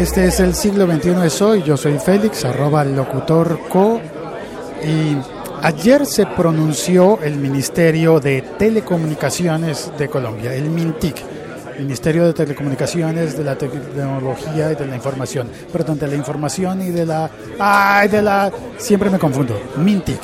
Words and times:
Este 0.00 0.24
es 0.24 0.40
el 0.40 0.54
siglo 0.54 0.86
XXI 0.86 1.10
de 1.10 1.28
Soy. 1.28 1.62
Yo 1.62 1.76
soy 1.76 1.98
Félix, 1.98 2.46
arroba 2.46 2.82
locutor 2.86 3.60
co. 3.68 4.00
Y 4.82 5.14
ayer 5.60 6.06
se 6.06 6.24
pronunció 6.24 7.18
el 7.22 7.36
Ministerio 7.36 8.18
de 8.18 8.40
Telecomunicaciones 8.58 9.92
de 9.98 10.08
Colombia, 10.08 10.54
el 10.54 10.70
MINTIC. 10.70 11.16
Ministerio 11.80 12.24
de 12.24 12.32
Telecomunicaciones, 12.32 13.36
de 13.36 13.44
la 13.44 13.56
Tecnología 13.56 14.72
y 14.72 14.74
de 14.74 14.86
la 14.86 14.96
Información. 14.96 15.50
Perdón, 15.70 15.98
de 15.98 16.08
la 16.08 16.14
Información 16.14 16.80
y 16.80 16.90
de 16.92 17.04
la... 17.04 17.30
¡Ay, 17.58 18.08
de 18.08 18.22
la... 18.22 18.50
Siempre 18.78 19.10
me 19.10 19.18
confundo. 19.18 19.60
MINTIC. 19.76 20.20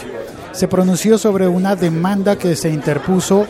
Se 0.52 0.68
pronunció 0.68 1.18
sobre 1.18 1.46
una 1.46 1.76
demanda 1.76 2.36
que 2.36 2.56
se 2.56 2.70
interpuso 2.70 3.46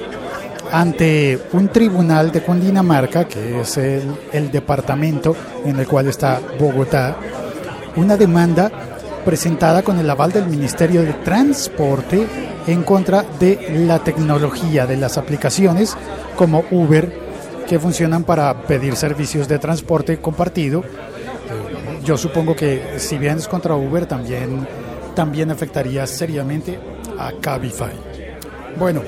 ante 0.72 1.38
un 1.52 1.68
tribunal 1.68 2.32
de 2.32 2.42
Cundinamarca, 2.42 3.26
que 3.26 3.60
es 3.60 3.76
el, 3.76 4.50
departamento 4.50 5.36
en 5.64 5.78
el 5.78 5.86
cual 5.86 6.08
está 6.08 6.40
Bogotá, 6.58 7.16
una 7.96 8.16
demanda 8.16 8.70
presentada 9.24 9.82
con 9.82 9.98
el 9.98 10.08
aval 10.08 10.32
del 10.32 10.46
Ministerio 10.46 11.02
de 11.02 11.12
Transporte 11.14 12.26
en 12.66 12.82
contra 12.82 13.24
de 13.38 13.84
la 13.86 13.98
tecnología 13.98 14.86
de 14.86 14.96
las 14.96 15.18
aplicaciones 15.18 15.96
como 16.36 16.64
Uber 16.70 17.26
que 17.66 17.78
funcionan 17.78 18.24
para 18.24 18.62
pedir 18.62 18.94
servicios 18.96 19.48
de 19.48 19.58
transporte 19.58 20.18
compartido. 20.18 20.84
Yo 22.04 22.16
supongo 22.16 22.54
que 22.54 22.98
si 22.98 23.18
bien 23.18 23.38
es 23.38 23.48
contra 23.48 23.74
Uber 23.74 24.06
también, 24.06 24.66
también 25.14 25.50
afectaría 25.50 26.06
seriamente 26.06 26.78
a 27.18 27.32
Cabify. 27.40 27.92
Bueno, 28.78 29.02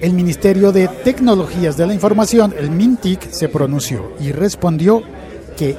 el 0.00 0.12
Ministerio 0.12 0.72
de 0.72 0.88
Tecnologías 0.88 1.76
de 1.76 1.86
la 1.86 1.94
Información, 1.94 2.54
el 2.56 2.70
MINTIC, 2.70 3.30
se 3.30 3.48
pronunció 3.48 4.12
y 4.20 4.32
respondió 4.32 5.02
que, 5.56 5.76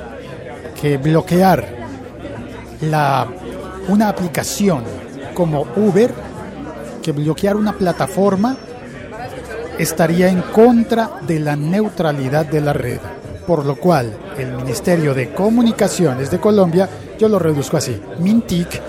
que 0.79 0.97
bloquear 0.97 1.65
la, 2.81 3.27
una 3.87 4.09
aplicación 4.09 4.83
como 5.33 5.65
Uber, 5.75 6.13
que 7.01 7.11
bloquear 7.11 7.55
una 7.55 7.73
plataforma, 7.73 8.57
estaría 9.77 10.27
en 10.27 10.41
contra 10.41 11.21
de 11.25 11.39
la 11.39 11.55
neutralidad 11.55 12.45
de 12.45 12.61
la 12.61 12.73
red. 12.73 12.99
Por 13.47 13.65
lo 13.65 13.77
cual, 13.77 14.15
el 14.37 14.53
Ministerio 14.53 15.13
de 15.13 15.33
Comunicaciones 15.33 16.29
de 16.29 16.39
Colombia, 16.39 16.89
yo 17.17 17.29
lo 17.29 17.39
reduzco 17.39 17.77
así, 17.77 17.99
MINTIC, 18.19 18.81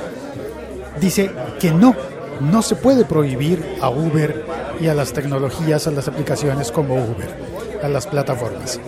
dice 1.00 1.31
que 1.59 1.70
no, 1.70 1.94
no 2.41 2.62
se 2.62 2.75
puede 2.75 3.05
prohibir 3.05 3.77
a 3.81 3.89
Uber 3.91 4.44
y 4.81 4.89
a 4.89 4.95
las 4.95 5.12
tecnologías, 5.12 5.86
a 5.86 5.91
las 5.91 6.09
aplicaciones 6.09 6.73
como 6.73 6.95
Uber, 6.95 7.28
a 7.83 7.89
las 7.89 8.06
plataformas. 8.06 8.81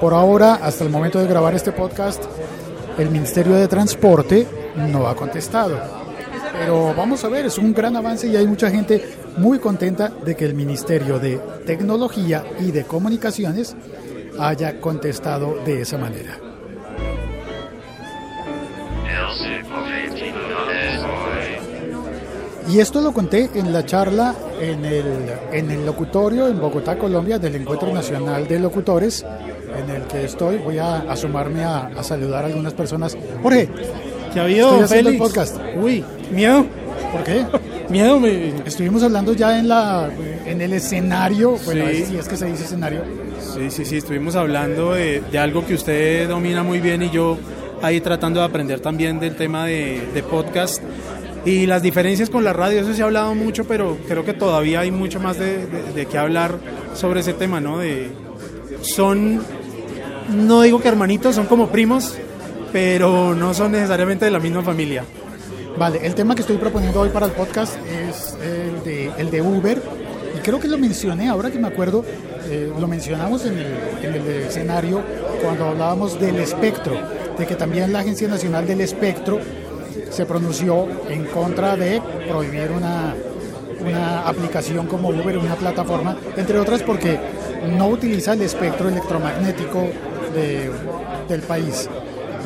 Por 0.00 0.12
ahora, 0.12 0.54
hasta 0.56 0.84
el 0.84 0.90
momento 0.90 1.18
de 1.18 1.26
grabar 1.26 1.54
este 1.54 1.72
podcast, 1.72 2.22
el 2.98 3.10
Ministerio 3.10 3.54
de 3.54 3.68
Transporte 3.68 4.46
no 4.76 5.06
ha 5.06 5.16
contestado. 5.16 5.78
Pero 6.58 6.94
vamos 6.94 7.24
a 7.24 7.28
ver, 7.28 7.46
es 7.46 7.58
un 7.58 7.72
gran 7.72 7.96
avance 7.96 8.28
y 8.28 8.36
hay 8.36 8.46
mucha 8.46 8.70
gente 8.70 9.02
muy 9.36 9.58
contenta 9.58 10.08
de 10.08 10.36
que 10.36 10.44
el 10.44 10.54
Ministerio 10.54 11.18
de 11.18 11.38
Tecnología 11.66 12.44
y 12.60 12.70
de 12.70 12.84
Comunicaciones 12.84 13.74
haya 14.38 14.80
contestado 14.80 15.56
de 15.64 15.80
esa 15.80 15.98
manera. 15.98 16.43
Y 22.68 22.80
esto 22.80 23.00
lo 23.00 23.12
conté 23.12 23.50
en 23.54 23.72
la 23.72 23.84
charla 23.84 24.34
en 24.60 24.84
el, 24.84 25.04
en 25.52 25.70
el 25.70 25.84
locutorio 25.84 26.48
en 26.48 26.58
Bogotá, 26.58 26.96
Colombia, 26.96 27.38
del 27.38 27.56
Encuentro 27.56 27.92
Nacional 27.92 28.48
de 28.48 28.58
Locutores, 28.58 29.24
en 29.78 29.90
el 29.94 30.02
que 30.04 30.24
estoy. 30.24 30.56
Voy 30.58 30.78
a 30.78 30.98
asomarme 31.10 31.62
a, 31.64 31.86
a 31.96 32.02
saludar 32.02 32.44
a 32.44 32.46
algunas 32.46 32.72
personas. 32.72 33.16
Jorge, 33.42 33.68
¿qué 34.32 34.40
ha 34.40 34.44
habido, 34.44 34.68
estoy 34.70 34.84
haciendo 34.84 35.10
el 35.10 35.18
podcast. 35.18 35.56
Uy, 35.76 36.02
miedo. 36.32 36.64
¿Por 37.12 37.22
qué? 37.24 37.44
Miedo, 37.90 38.18
me... 38.18 38.48
Estuvimos 38.64 39.02
hablando 39.02 39.34
ya 39.34 39.58
en, 39.58 39.68
la, 39.68 40.08
en 40.46 40.60
el 40.62 40.72
escenario, 40.72 41.58
bueno, 41.66 41.84
Sí. 41.90 42.04
si 42.06 42.16
es 42.16 42.26
que 42.26 42.36
se 42.38 42.46
dice 42.46 42.64
escenario, 42.64 43.02
Sí, 43.54 43.70
sí, 43.70 43.84
sí, 43.84 43.98
estuvimos 43.98 44.34
hablando 44.36 44.94
de, 44.94 45.20
de 45.30 45.38
algo 45.38 45.66
que 45.66 45.74
usted 45.74 46.26
domina 46.28 46.62
muy 46.62 46.80
bien 46.80 47.02
y 47.02 47.10
yo 47.10 47.36
ahí 47.82 48.00
tratando 48.00 48.40
de 48.40 48.46
aprender 48.46 48.80
también 48.80 49.20
del 49.20 49.36
tema 49.36 49.66
de, 49.66 50.08
de 50.14 50.22
podcast 50.22 50.82
y 51.44 51.66
las 51.66 51.82
diferencias 51.82 52.30
con 52.30 52.44
la 52.44 52.52
radio, 52.52 52.80
eso 52.80 52.94
se 52.94 53.02
ha 53.02 53.04
hablado 53.04 53.34
mucho, 53.34 53.64
pero 53.64 53.98
creo 54.08 54.24
que 54.24 54.32
todavía 54.32 54.80
hay 54.80 54.90
mucho 54.90 55.20
más 55.20 55.38
de, 55.38 55.66
de, 55.66 55.92
de 55.94 56.06
qué 56.06 56.18
hablar 56.18 56.58
sobre 56.94 57.20
ese 57.20 57.34
tema, 57.34 57.60
¿no? 57.60 57.78
De, 57.78 58.10
son, 58.82 59.42
no 60.30 60.62
digo 60.62 60.80
que 60.80 60.88
hermanitos, 60.88 61.34
son 61.34 61.46
como 61.46 61.68
primos, 61.68 62.16
pero 62.72 63.34
no 63.34 63.54
son 63.54 63.72
necesariamente 63.72 64.24
de 64.24 64.30
la 64.30 64.40
misma 64.40 64.62
familia. 64.62 65.04
Vale, 65.78 66.06
el 66.06 66.14
tema 66.14 66.34
que 66.34 66.42
estoy 66.42 66.56
proponiendo 66.56 67.00
hoy 67.00 67.08
para 67.08 67.26
el 67.26 67.32
podcast 67.32 67.76
es 67.88 68.36
el 68.42 68.84
de, 68.84 69.10
el 69.18 69.30
de 69.30 69.42
Uber. 69.42 69.82
Y 70.36 70.38
creo 70.38 70.60
que 70.60 70.68
lo 70.68 70.78
mencioné, 70.78 71.28
ahora 71.28 71.50
que 71.50 71.58
me 71.58 71.68
acuerdo, 71.68 72.04
eh, 72.48 72.72
lo 72.78 72.86
mencionamos 72.86 73.44
en 73.46 73.58
el, 73.58 73.66
en 74.02 74.14
el 74.14 74.28
escenario 74.28 75.02
cuando 75.42 75.66
hablábamos 75.66 76.20
del 76.20 76.36
espectro, 76.36 76.96
de 77.38 77.46
que 77.46 77.54
también 77.56 77.92
la 77.92 78.00
Agencia 78.00 78.28
Nacional 78.28 78.66
del 78.66 78.80
Espectro 78.80 79.40
se 80.14 80.26
pronunció 80.26 80.86
en 81.08 81.24
contra 81.24 81.76
de 81.76 82.00
prohibir 82.28 82.70
una, 82.70 83.14
una 83.84 84.28
aplicación 84.28 84.86
como 84.86 85.08
Uber, 85.08 85.38
una 85.38 85.56
plataforma, 85.56 86.16
entre 86.36 86.58
otras 86.58 86.82
porque 86.82 87.18
no 87.76 87.88
utiliza 87.88 88.34
el 88.34 88.42
espectro 88.42 88.88
electromagnético 88.88 89.88
de- 90.34 90.70
del 91.28 91.40
país. 91.42 91.88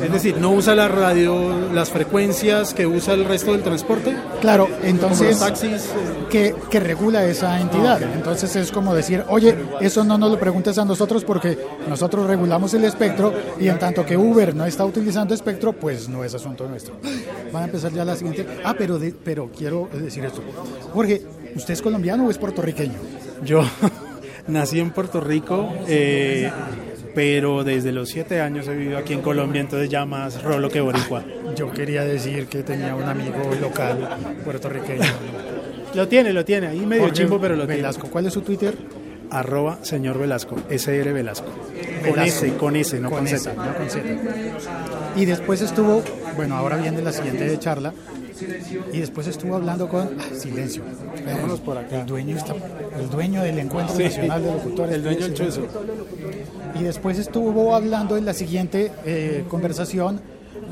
Es 0.03 0.11
decir, 0.11 0.37
no 0.37 0.51
usa 0.51 0.75
la 0.75 0.87
radio, 0.87 1.69
las 1.73 1.89
frecuencias 1.89 2.73
que 2.73 2.87
usa 2.87 3.13
el 3.13 3.25
resto 3.25 3.51
del 3.51 3.63
transporte. 3.63 4.15
Claro, 4.41 4.65
Como 4.67 4.83
entonces... 4.83 5.31
los 5.31 5.39
taxis. 5.39 5.89
que, 6.29 6.55
que 6.69 6.79
regula 6.79 7.25
esa 7.25 7.59
entidad. 7.59 8.01
Entonces 8.01 8.55
es 8.55 8.71
como 8.71 8.93
decir, 8.95 9.23
oye, 9.29 9.55
eso 9.81 10.03
no 10.03 10.17
nos 10.17 10.31
lo 10.31 10.39
preguntes 10.39 10.77
a 10.77 10.85
nosotros 10.85 11.23
porque 11.25 11.57
nosotros 11.87 12.27
regulamos 12.27 12.73
el 12.73 12.85
espectro 12.85 13.33
y 13.59 13.67
en 13.67 13.77
tanto 13.79 14.05
que 14.05 14.15
Uber 14.15 14.55
no 14.55 14.65
está 14.65 14.85
utilizando 14.85 15.33
espectro, 15.33 15.73
pues 15.73 16.07
no 16.07 16.23
es 16.23 16.33
asunto 16.33 16.67
nuestro. 16.67 16.95
Van 17.51 17.63
a 17.63 17.65
empezar 17.65 17.91
ya 17.91 18.05
la 18.05 18.15
siguiente. 18.15 18.45
Ah, 18.63 18.75
pero, 18.77 18.97
de- 18.99 19.13
pero 19.23 19.49
quiero 19.55 19.89
decir 19.93 20.23
esto. 20.23 20.41
Jorge, 20.93 21.23
¿usted 21.55 21.73
es 21.73 21.81
colombiano 21.81 22.25
o 22.25 22.31
es 22.31 22.37
puertorriqueño? 22.37 22.93
Yo 23.43 23.61
nací 24.47 24.79
en 24.79 24.91
Puerto 24.91 25.19
Rico, 25.19 25.69
eh, 25.87 26.51
pero 27.15 27.63
desde 27.63 27.91
los 27.91 28.09
siete 28.09 28.41
años 28.41 28.67
he 28.67 28.75
vivido 28.75 28.97
aquí 28.97 29.13
en 29.13 29.21
Colombia, 29.21 29.61
entonces 29.61 29.89
ya 29.89 30.05
más 30.05 30.41
rolo 30.43 30.69
que 30.69 30.81
boricua. 30.81 31.23
Yo 31.55 31.71
quería 31.71 32.03
decir 32.03 32.47
que 32.47 32.63
tenía 32.63 32.95
un 32.95 33.03
amigo 33.03 33.37
local 33.59 34.37
puertorriqueño. 34.43 35.03
Lo 35.95 36.07
tiene, 36.07 36.33
lo 36.33 36.45
tiene, 36.45 36.67
ahí 36.67 36.85
medio 36.85 37.09
chimbo, 37.09 37.39
pero 37.39 37.55
lo 37.55 37.65
Velasco, 37.65 38.07
¿cuál 38.09 38.27
es 38.27 38.33
su 38.33 38.41
Twitter? 38.41 38.75
tiene. 38.75 39.09
Arroba 39.31 39.79
señor 39.83 40.17
Velasco, 40.17 40.55
SR 40.69 41.13
Velasco. 41.13 41.47
Con. 42.07 42.19
S, 42.19 42.53
con 42.55 42.75
S, 42.75 42.99
no 42.99 43.11
con, 43.11 43.27
S, 43.27 43.37
Z. 43.37 43.53
no 43.53 43.75
con 43.75 43.89
Z. 43.89 44.03
Y 45.15 45.25
después 45.25 45.61
estuvo, 45.61 46.01
bueno, 46.35 46.55
ahora 46.55 46.77
viene 46.77 47.01
la 47.01 47.11
siguiente 47.11 47.57
charla. 47.59 47.93
Y 48.93 48.99
después 48.99 49.27
estuvo 49.27 49.55
hablando 49.55 49.87
con. 49.89 50.09
ah, 50.17 50.23
silencio. 50.35 50.81
Vámonos 51.25 51.59
por 51.59 51.77
acá. 51.77 51.99
El 52.01 52.05
dueño, 52.07 52.37
está, 52.37 52.55
el 52.97 53.09
dueño 53.09 53.43
del 53.43 53.59
Encuentro 53.59 53.95
Sí, 53.97 54.03
Nacional 54.03 54.43
de 54.43 54.51
Locutores. 54.51 54.95
el 54.95 55.03
dueño 55.03 55.19
del 55.19 55.33
chuzo. 55.33 55.61
Y 56.79 56.83
después 56.83 57.19
estuvo 57.19 57.75
hablando 57.75 58.15
en 58.15 58.25
la 58.25 58.33
siguiente 58.33 58.91
eh, 59.05 59.43
conversación 59.49 60.21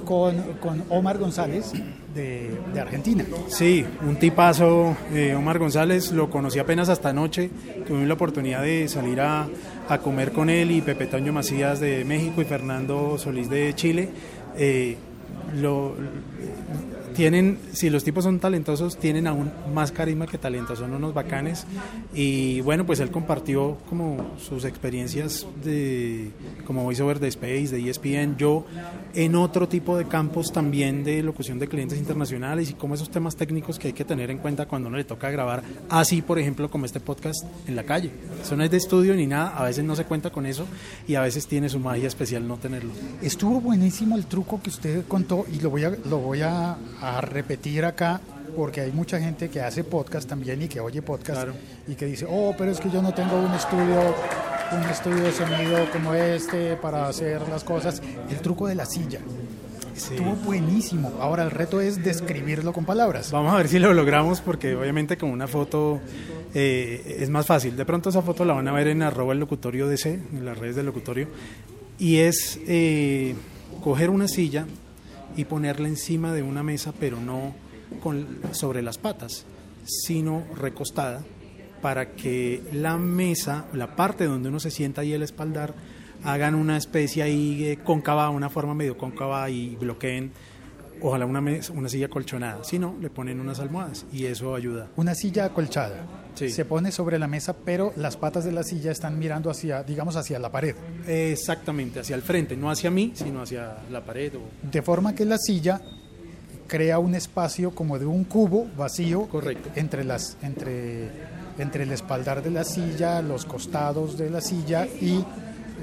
con, 0.05 0.35
con 0.61 0.83
Omar 0.89 1.17
González 1.17 1.73
de, 2.15 2.57
Argentina. 2.79 3.25
Sí, 3.47 3.85
un 4.07 4.15
tipazo, 4.15 4.95
eh, 5.13 5.35
Omar 5.35 5.59
González, 5.59 6.11
lo 6.11 6.29
conocí 6.29 6.59
apenas 6.59 6.89
hasta 6.89 7.09
anoche, 7.09 7.49
tuve 7.85 8.05
la 8.05 8.13
oportunidad 8.13 8.61
de 8.61 8.87
salir 8.87 9.19
a, 9.21 9.47
a 9.89 9.97
comer 9.99 10.31
con 10.31 10.49
él 10.49 10.71
y 10.71 10.81
Pepe 10.81 11.07
Toño 11.07 11.33
Macías 11.33 11.79
de 11.79 12.05
México 12.05 12.41
y 12.41 12.45
Fernando 12.45 13.17
Solís 13.17 13.49
de 13.49 13.73
Chile. 13.75 14.09
Eh, 14.57 14.97
tienen, 17.17 17.57
si 17.73 17.89
los 17.89 18.03
tipos 18.03 18.23
son 18.23 18.39
talentosos, 18.39 18.95
tienen 18.95 19.25
aún 19.25 19.51
más 19.73 19.91
carisma 19.91 20.27
que 20.27 20.37
talento, 20.37 20.75
son 20.75 20.93
unos 20.93 21.15
bacanes. 21.15 21.65
Y 22.13 22.61
bueno, 22.61 22.85
pues 22.85 22.99
él 22.99 23.09
compartió 23.09 23.77
como 23.89 24.35
sus 24.37 24.65
experiencias 24.65 25.47
de 25.63 26.29
como 26.65 26.83
voiceover 26.83 27.19
de 27.19 27.27
Space, 27.29 27.69
de 27.69 27.89
ESPN, 27.89 28.37
yo 28.37 28.65
en 29.15 29.33
otro 29.35 29.67
tipo 29.67 29.97
de 29.97 30.05
campos 30.05 30.53
también 30.53 31.03
de 31.03 31.23
locución 31.23 31.57
de 31.57 31.67
clientes 31.67 31.97
internacionales 31.97 32.69
y 32.69 32.73
como 32.73 32.93
esos 32.93 33.09
temas 33.09 33.35
técnicos 33.35 33.79
que 33.79 33.87
hay 33.87 33.93
que 33.93 34.05
tener 34.05 34.29
en 34.29 34.37
cuenta 34.37 34.67
cuando 34.67 34.89
uno 34.89 34.97
le 34.97 35.03
toca 35.03 35.31
grabar, 35.31 35.63
así 35.89 36.21
por 36.21 36.37
ejemplo 36.37 36.69
como 36.69 36.85
este 36.85 36.99
podcast 36.99 37.43
en 37.67 37.75
la 37.75 37.83
calle. 37.83 38.11
Eso 38.43 38.55
no 38.55 38.63
es 38.63 38.69
de 38.69 38.77
estudio 38.77 39.15
ni 39.15 39.25
nada, 39.25 39.57
a 39.57 39.63
veces 39.63 39.83
no 39.83 39.95
se 39.95 40.05
cuenta 40.05 40.29
con 40.29 40.45
eso 40.45 40.67
y 41.07 41.15
a 41.15 41.21
veces 41.21 41.47
tiene 41.47 41.67
su 41.67 41.79
magia 41.79 42.07
especial 42.07 42.47
no 42.47 42.57
tenerlo. 42.57 42.91
Estuvo 43.23 43.59
buenísimo 43.59 44.15
el 44.15 44.27
truco 44.27 44.61
que 44.61 44.69
usted 44.69 45.07
contó 45.07 45.47
y 45.51 45.61
lo 45.61 45.71
voy 45.71 45.85
a, 45.85 45.89
lo 45.89 46.19
voy 46.19 46.41
a, 46.41 46.77
a 47.01 47.06
repetir 47.21 47.85
acá 47.85 48.21
porque 48.55 48.81
hay 48.81 48.91
mucha 48.91 49.19
gente 49.19 49.49
que 49.49 49.61
hace 49.61 49.83
podcast 49.83 50.27
también 50.27 50.61
y 50.61 50.67
que 50.67 50.79
oye 50.79 51.01
podcast 51.01 51.43
Claro. 51.43 51.53
y 51.87 51.95
que 51.95 52.05
dice, 52.05 52.25
oh, 52.29 52.55
pero 52.57 52.71
es 52.71 52.79
que 52.79 52.89
yo 52.89 53.01
no 53.01 53.13
tengo 53.13 53.37
un 53.39 53.53
estudio 53.53 54.15
un 54.71 54.83
estudio 54.89 55.23
de 55.23 55.31
sonido 55.31 55.89
como 55.93 56.13
este 56.13 56.75
para 56.75 57.07
hacer 57.07 57.41
las 57.47 57.63
cosas. 57.63 58.01
El 58.29 58.37
truco 58.41 58.67
de 58.67 58.75
la 58.75 58.85
silla. 58.85 59.19
Estuvo 59.95 60.33
buenísimo. 60.45 61.13
Ahora 61.21 61.43
el 61.43 61.51
reto 61.51 61.79
es 61.81 62.03
describirlo 62.03 62.73
con 62.73 62.85
palabras. 62.85 63.31
Vamos 63.31 63.53
a 63.53 63.57
ver 63.57 63.67
si 63.67 63.79
lo 63.79 63.93
logramos 63.93 64.41
porque 64.41 64.75
obviamente 64.75 65.17
con 65.17 65.29
una 65.29 65.47
foto 65.47 65.99
eh, 66.53 67.17
es 67.19 67.29
más 67.29 67.45
fácil. 67.45 67.75
De 67.77 67.85
pronto 67.85 68.09
esa 68.09 68.21
foto 68.21 68.43
la 68.45 68.53
van 68.53 68.67
a 68.67 68.73
ver 68.73 68.87
en 68.89 69.01
arroba 69.01 69.33
el 69.33 69.39
locutorio 69.39 69.87
DC, 69.87 70.19
en 70.33 70.45
las 70.45 70.57
redes 70.57 70.75
del 70.75 70.85
locutorio. 70.85 71.27
Y 71.97 72.17
es 72.17 72.59
eh, 72.67 73.35
coger 73.83 74.09
una 74.09 74.27
silla 74.27 74.67
y 75.37 75.45
ponerla 75.45 75.87
encima 75.87 76.33
de 76.33 76.43
una 76.43 76.63
mesa, 76.63 76.93
pero 76.99 77.21
no 77.21 77.53
con, 78.01 78.27
sobre 78.51 78.81
las 78.81 78.97
patas, 78.97 79.45
sino 79.85 80.43
recostada 80.59 81.23
para 81.81 82.11
que 82.13 82.61
la 82.73 82.97
mesa, 82.97 83.67
la 83.73 83.95
parte 83.95 84.25
donde 84.25 84.49
uno 84.49 84.59
se 84.59 84.71
sienta 84.71 85.03
y 85.03 85.13
el 85.13 85.23
espaldar, 85.23 85.73
hagan 86.23 86.55
una 86.55 86.75
especie 86.75 87.23
ahí 87.23 87.63
eh, 87.65 87.79
cóncava, 87.83 88.29
una 88.29 88.49
forma 88.49 88.73
medio 88.73 88.97
cóncava 88.97 89.49
y 89.49 89.75
bloqueen 89.75 90.31
ojalá 91.01 91.25
una, 91.25 91.41
mesa, 91.41 91.73
una 91.73 91.89
silla 91.89 92.07
colchonada. 92.07 92.63
Si 92.63 92.79
no, 92.79 92.95
le 93.01 93.09
ponen 93.09 93.39
unas 93.39 93.59
almohadas 93.59 94.05
y 94.11 94.25
eso 94.25 94.55
ayuda. 94.55 94.87
Una 94.95 95.15
silla 95.15 95.45
acolchada. 95.45 96.05
Se 96.35 96.65
pone 96.65 96.91
sobre 96.91 97.17
la 97.17 97.27
mesa, 97.27 97.55
pero 97.65 97.93
las 97.95 98.15
patas 98.15 98.45
de 98.45 98.51
la 98.51 98.61
silla 98.63 98.91
están 98.91 99.17
mirando 99.17 99.49
hacia, 99.49 99.81
digamos, 99.81 100.15
hacia 100.15 100.37
la 100.37 100.51
pared. 100.51 100.75
Exactamente, 101.07 101.99
hacia 101.99 102.15
el 102.15 102.21
frente, 102.21 102.55
no 102.55 102.69
hacia 102.69 102.91
mí, 102.91 103.11
sino 103.15 103.41
hacia 103.41 103.77
la 103.89 104.05
pared. 104.05 104.33
De 104.61 104.81
forma 104.83 105.15
que 105.15 105.25
la 105.25 105.39
silla 105.39 105.81
crea 106.67 106.99
un 106.99 107.15
espacio 107.15 107.71
como 107.71 107.97
de 107.97 108.05
un 108.05 108.25
cubo 108.25 108.67
vacío 108.77 109.27
Correcto. 109.27 109.69
entre 109.75 110.03
las 110.03 110.37
entre 110.41 111.09
entre 111.57 111.83
el 111.83 111.91
espaldar 111.91 112.43
de 112.43 112.51
la 112.51 112.63
silla, 112.63 113.21
los 113.21 113.45
costados 113.45 114.17
de 114.17 114.29
la 114.29 114.41
silla 114.41 114.85
y 114.85 115.25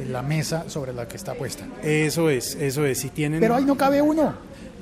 la 0.09 0.23
mesa 0.23 0.69
sobre 0.69 0.93
la 0.93 1.09
que 1.09 1.17
está 1.17 1.35
puesta. 1.35 1.67
Eso 1.83 2.31
es, 2.31 2.55
eso 2.55 2.85
es. 2.85 2.99
Si 2.99 3.11
tienen 3.11 3.41
Pero 3.41 3.57
ahí 3.57 3.65
no 3.65 3.77
cabe 3.77 4.01
uno 4.01 4.35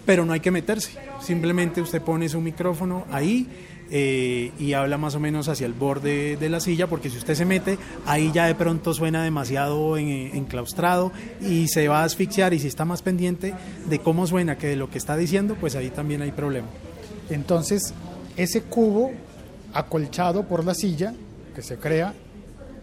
pero 0.05 0.25
no 0.25 0.33
hay 0.33 0.41
que 0.41 0.51
meterse. 0.51 0.93
Simplemente 1.21 1.81
usted 1.81 2.03
pone 2.03 2.29
su 2.29 2.41
micrófono 2.41 3.07
ahí 3.11 3.49
eh, 3.91 4.53
y 4.59 4.73
habla 4.73 4.97
más 4.97 5.15
o 5.15 5.21
menos 5.21 5.49
hacia 5.49 5.67
el 5.67 5.75
borde 5.75 6.37
de 6.37 6.49
la 6.49 6.61
silla, 6.61 6.87
porque 6.87 7.11
si 7.11 7.19
usted 7.19 7.35
se 7.35 7.45
mete, 7.45 7.79
ahí 8.07 8.31
ya 8.33 8.47
de 8.47 8.55
pronto 8.55 8.95
suena 8.95 9.23
demasiado 9.23 9.99
enclaustrado 9.99 11.13
y 11.43 11.69
se 11.69 11.89
va 11.89 12.01
a 12.01 12.05
asfixiar 12.05 12.55
y 12.55 12.59
si 12.59 12.69
está 12.69 12.85
más 12.85 13.03
pendiente 13.03 13.55
de 13.87 13.99
cómo 13.99 14.27
suena 14.27 14.57
que 14.57 14.69
de 14.69 14.77
lo 14.77 14.89
que 14.89 14.99
está 14.99 15.17
diciendo, 15.17 15.57
pues 15.61 15.77
ahí 15.77 15.91
también 15.91 16.23
hay 16.23 16.33
problema. 16.33 16.69
Entonces, 17.29 17.93
ese 18.37 18.63
cubo 18.63 19.13
acolchado 19.75 20.49
por 20.49 20.65
la 20.65 20.75
silla 20.75 21.15
que 21.55 21.63
se 21.63 21.77
crea, 21.77 22.15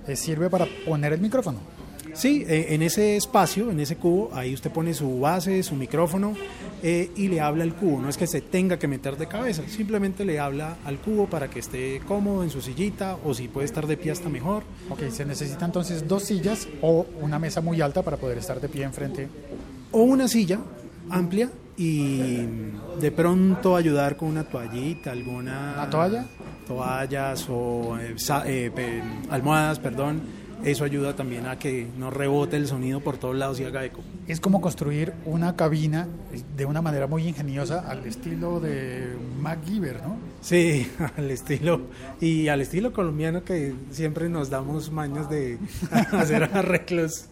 eh, 0.08 0.16
sirve 0.16 0.50
para 0.50 0.68
poner 0.86 1.14
el 1.14 1.22
micrófono. 1.22 1.60
Sí, 2.14 2.46
eh, 2.48 2.68
en 2.70 2.82
ese 2.82 3.16
espacio, 3.16 3.72
en 3.72 3.80
ese 3.80 3.96
cubo, 3.96 4.30
ahí 4.34 4.54
usted 4.54 4.72
pone 4.72 4.94
su 4.94 5.20
base, 5.20 5.64
su 5.64 5.76
micrófono 5.76 6.36
eh, 6.84 7.12
y 7.16 7.28
le 7.28 7.42
habla 7.42 7.64
al 7.64 7.76
cubo. 7.76 8.02
No 8.02 8.10
es 8.10 8.18
que 8.18 8.28
se 8.28 8.42
tenga 8.42 8.78
que 8.78 8.88
meter 8.88 9.18
de 9.18 9.28
cabeza, 9.28 9.64
simplemente 9.68 10.26
le 10.26 10.40
habla 10.40 10.78
al 10.86 10.98
cubo 10.98 11.28
para 11.28 11.50
que 11.50 11.60
esté 11.60 12.02
cómodo 12.08 12.44
en 12.44 12.50
su 12.50 12.62
sillita 12.62 13.18
o 13.24 13.34
si 13.34 13.48
puede 13.48 13.66
estar 13.66 13.88
de 13.88 13.98
pie 13.98 14.12
hasta 14.12 14.30
mejor. 14.30 14.64
Ok, 14.90 15.10
se 15.10 15.26
necesita 15.26 15.66
entonces 15.66 16.08
dos 16.08 16.24
sillas 16.24 16.68
o 16.82 17.06
una 17.22 17.40
mesa 17.40 17.62
muy 17.62 17.82
alta 17.82 18.02
para 18.02 18.18
poder 18.18 18.38
estar 18.38 18.60
de 18.60 18.70
pie 18.70 18.84
enfrente. 18.84 19.28
O 19.92 20.04
una 20.04 20.28
silla 20.28 20.60
amplia 21.10 21.50
y 21.78 22.46
de 23.00 23.12
pronto 23.12 23.76
ayudar 23.76 24.18
con 24.18 24.28
una 24.28 24.44
toallita, 24.44 25.12
alguna... 25.12 25.74
¿Una 25.76 25.90
toalla? 25.90 26.26
Toallas 26.68 27.48
o 27.50 27.98
eh, 27.98 29.02
almohadas, 29.30 29.80
perdón 29.80 30.39
eso 30.64 30.84
ayuda 30.84 31.16
también 31.16 31.48
a 31.48 31.58
que 31.58 31.88
no 31.98 32.10
rebote 32.10 32.58
el 32.58 32.68
sonido 32.68 33.00
por 33.00 33.18
todos 33.18 33.36
lados 33.36 33.60
y 33.60 33.64
haga 33.64 33.86
eco. 33.86 34.02
Es 34.28 34.40
como 34.40 34.62
construir 34.62 35.14
una 35.26 35.56
cabina 35.56 36.08
de 36.56 36.66
una 36.66 36.82
manera 36.82 37.08
muy 37.08 37.28
ingeniosa 37.28 37.90
al 37.90 38.06
estilo 38.06 38.60
de 38.60 39.16
MacGyver, 39.42 40.02
¿no? 40.02 40.18
Sí, 40.42 40.88
al 41.18 41.32
estilo 41.32 41.82
y 42.20 42.48
al 42.48 42.62
estilo 42.62 42.94
colombiano 42.94 43.44
que 43.44 43.74
siempre 43.92 44.30
nos 44.30 44.50
damos 44.50 44.92
maños 44.92 45.30
de 45.30 45.58
hacer 46.12 46.44
arreglos 46.44 47.26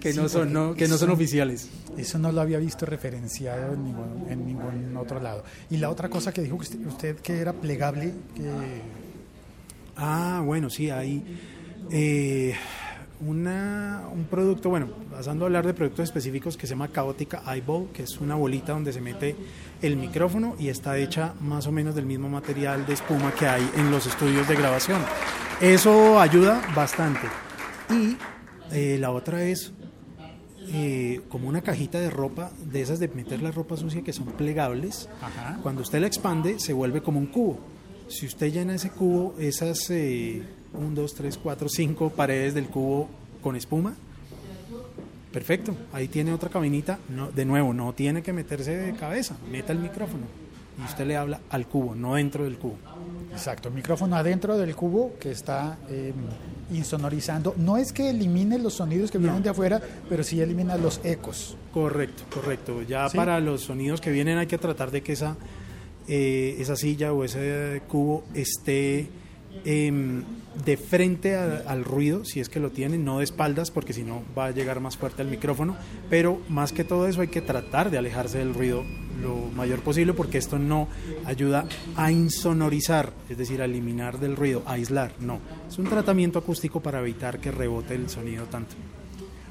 que 0.00 0.14
no 0.14 0.28
son 0.28 0.74
que 0.74 0.88
no 0.88 0.98
son 0.98 1.10
oficiales. 1.10 1.68
Eso 1.96 2.18
no 2.18 2.30
lo 2.30 2.40
había 2.40 2.58
visto 2.58 2.86
referenciado 2.86 3.74
en 3.74 3.84
ningún, 3.84 4.26
en 4.28 4.46
ningún 4.46 4.96
otro 4.96 5.20
lado. 5.20 5.42
Y 5.70 5.78
la 5.78 5.90
otra 5.90 6.08
cosa 6.08 6.32
que 6.32 6.42
dijo 6.42 6.56
usted 6.56 7.16
que 7.16 7.38
era 7.38 7.52
plegable, 7.52 8.12
que 8.36 8.42
Ah, 10.00 10.42
bueno, 10.44 10.70
sí, 10.70 10.90
ahí 10.90 11.24
eh, 11.90 12.54
una, 13.20 14.04
un 14.12 14.24
producto, 14.24 14.70
bueno, 14.70 14.88
pasando 15.10 15.44
a 15.44 15.46
hablar 15.46 15.66
de 15.66 15.74
productos 15.74 16.04
específicos 16.04 16.56
que 16.56 16.66
se 16.66 16.74
llama 16.74 16.88
Caótica 16.88 17.42
Eyeball, 17.52 17.88
que 17.92 18.04
es 18.04 18.18
una 18.20 18.36
bolita 18.36 18.72
donde 18.72 18.92
se 18.92 19.00
mete 19.00 19.34
el 19.82 19.96
micrófono 19.96 20.54
y 20.58 20.68
está 20.68 20.96
hecha 20.98 21.34
más 21.40 21.66
o 21.66 21.72
menos 21.72 21.94
del 21.94 22.06
mismo 22.06 22.28
material 22.28 22.86
de 22.86 22.94
espuma 22.94 23.32
que 23.32 23.46
hay 23.46 23.68
en 23.76 23.90
los 23.90 24.06
estudios 24.06 24.46
de 24.48 24.54
grabación. 24.54 25.00
Eso 25.60 26.20
ayuda 26.20 26.62
bastante. 26.74 27.26
Y 27.90 28.16
eh, 28.70 28.98
la 29.00 29.10
otra 29.10 29.42
es 29.42 29.72
eh, 30.70 31.22
como 31.28 31.48
una 31.48 31.62
cajita 31.62 31.98
de 31.98 32.10
ropa, 32.10 32.52
de 32.64 32.82
esas 32.82 33.00
de 33.00 33.08
meter 33.08 33.42
la 33.42 33.50
ropa 33.50 33.76
sucia 33.76 34.02
que 34.02 34.12
son 34.12 34.26
plegables. 34.26 35.08
Cuando 35.62 35.82
usted 35.82 36.00
la 36.00 36.06
expande, 36.06 36.60
se 36.60 36.72
vuelve 36.72 37.02
como 37.02 37.18
un 37.18 37.26
cubo. 37.26 37.58
Si 38.08 38.26
usted 38.26 38.52
llena 38.52 38.74
ese 38.74 38.90
cubo, 38.90 39.34
esas 39.38 39.90
eh, 39.90 40.42
1, 40.72 40.90
2, 40.94 41.14
3, 41.14 41.38
4, 41.38 41.68
5 41.68 42.10
paredes 42.10 42.54
del 42.54 42.66
cubo 42.66 43.08
con 43.42 43.56
espuma. 43.56 43.94
Perfecto, 45.32 45.76
ahí 45.92 46.08
tiene 46.08 46.32
otra 46.32 46.48
cabinita. 46.48 46.98
No, 47.08 47.30
de 47.30 47.44
nuevo, 47.44 47.72
no 47.74 47.92
tiene 47.92 48.22
que 48.22 48.32
meterse 48.32 48.76
de 48.76 48.94
cabeza, 48.94 49.36
meta 49.50 49.72
el 49.72 49.78
micrófono 49.78 50.24
y 50.78 50.84
usted 50.84 51.06
le 51.06 51.16
habla 51.16 51.40
al 51.50 51.66
cubo, 51.66 51.94
no 51.94 52.14
dentro 52.14 52.44
del 52.44 52.56
cubo. 52.56 52.76
Exacto, 53.32 53.68
el 53.68 53.74
micrófono 53.74 54.16
adentro 54.16 54.56
del 54.56 54.74
cubo 54.74 55.14
que 55.18 55.32
está 55.32 55.78
eh, 55.88 56.12
insonorizando. 56.72 57.54
No 57.56 57.76
es 57.76 57.92
que 57.92 58.10
elimine 58.10 58.58
los 58.58 58.74
sonidos 58.74 59.10
que 59.10 59.18
vienen 59.18 59.42
de 59.42 59.50
afuera, 59.50 59.80
pero 60.08 60.22
sí 60.22 60.40
elimina 60.40 60.76
los 60.76 61.00
ecos. 61.04 61.56
Correcto, 61.72 62.24
correcto. 62.32 62.82
Ya 62.82 63.08
para 63.08 63.40
los 63.40 63.62
sonidos 63.62 64.00
que 64.00 64.10
vienen 64.10 64.38
hay 64.38 64.46
que 64.46 64.58
tratar 64.58 64.90
de 64.90 65.02
que 65.02 65.12
esa, 65.12 65.36
eh, 66.06 66.56
esa 66.58 66.76
silla 66.76 67.12
o 67.12 67.24
ese 67.24 67.82
cubo 67.88 68.24
esté 68.34 69.08
Em, 69.64 70.22
de 70.64 70.76
frente 70.76 71.36
al 71.36 71.84
ruido, 71.84 72.24
si 72.24 72.40
es 72.40 72.48
que 72.48 72.60
lo 72.60 72.70
tiene, 72.70 72.98
no 72.98 73.18
de 73.18 73.24
espaldas, 73.24 73.70
porque 73.70 73.92
si 73.92 74.02
no 74.02 74.22
va 74.36 74.46
a 74.46 74.50
llegar 74.50 74.80
más 74.80 74.96
fuerte 74.96 75.22
al 75.22 75.28
micrófono, 75.28 75.76
pero 76.10 76.40
más 76.48 76.72
que 76.72 76.84
todo 76.84 77.06
eso 77.06 77.20
hay 77.20 77.28
que 77.28 77.40
tratar 77.40 77.90
de 77.90 77.98
alejarse 77.98 78.38
del 78.38 78.54
ruido 78.54 78.84
lo 79.22 79.36
mayor 79.54 79.80
posible, 79.80 80.12
porque 80.12 80.38
esto 80.38 80.58
no 80.58 80.88
ayuda 81.24 81.66
a 81.96 82.12
insonorizar, 82.12 83.12
es 83.28 83.36
decir, 83.36 83.60
a 83.60 83.64
eliminar 83.64 84.18
del 84.20 84.36
ruido, 84.36 84.62
a 84.66 84.74
aislar, 84.74 85.12
no. 85.20 85.40
Es 85.68 85.78
un 85.78 85.86
tratamiento 85.86 86.38
acústico 86.38 86.80
para 86.80 87.00
evitar 87.00 87.40
que 87.40 87.50
rebote 87.50 87.94
el 87.94 88.08
sonido 88.08 88.44
tanto. 88.46 88.76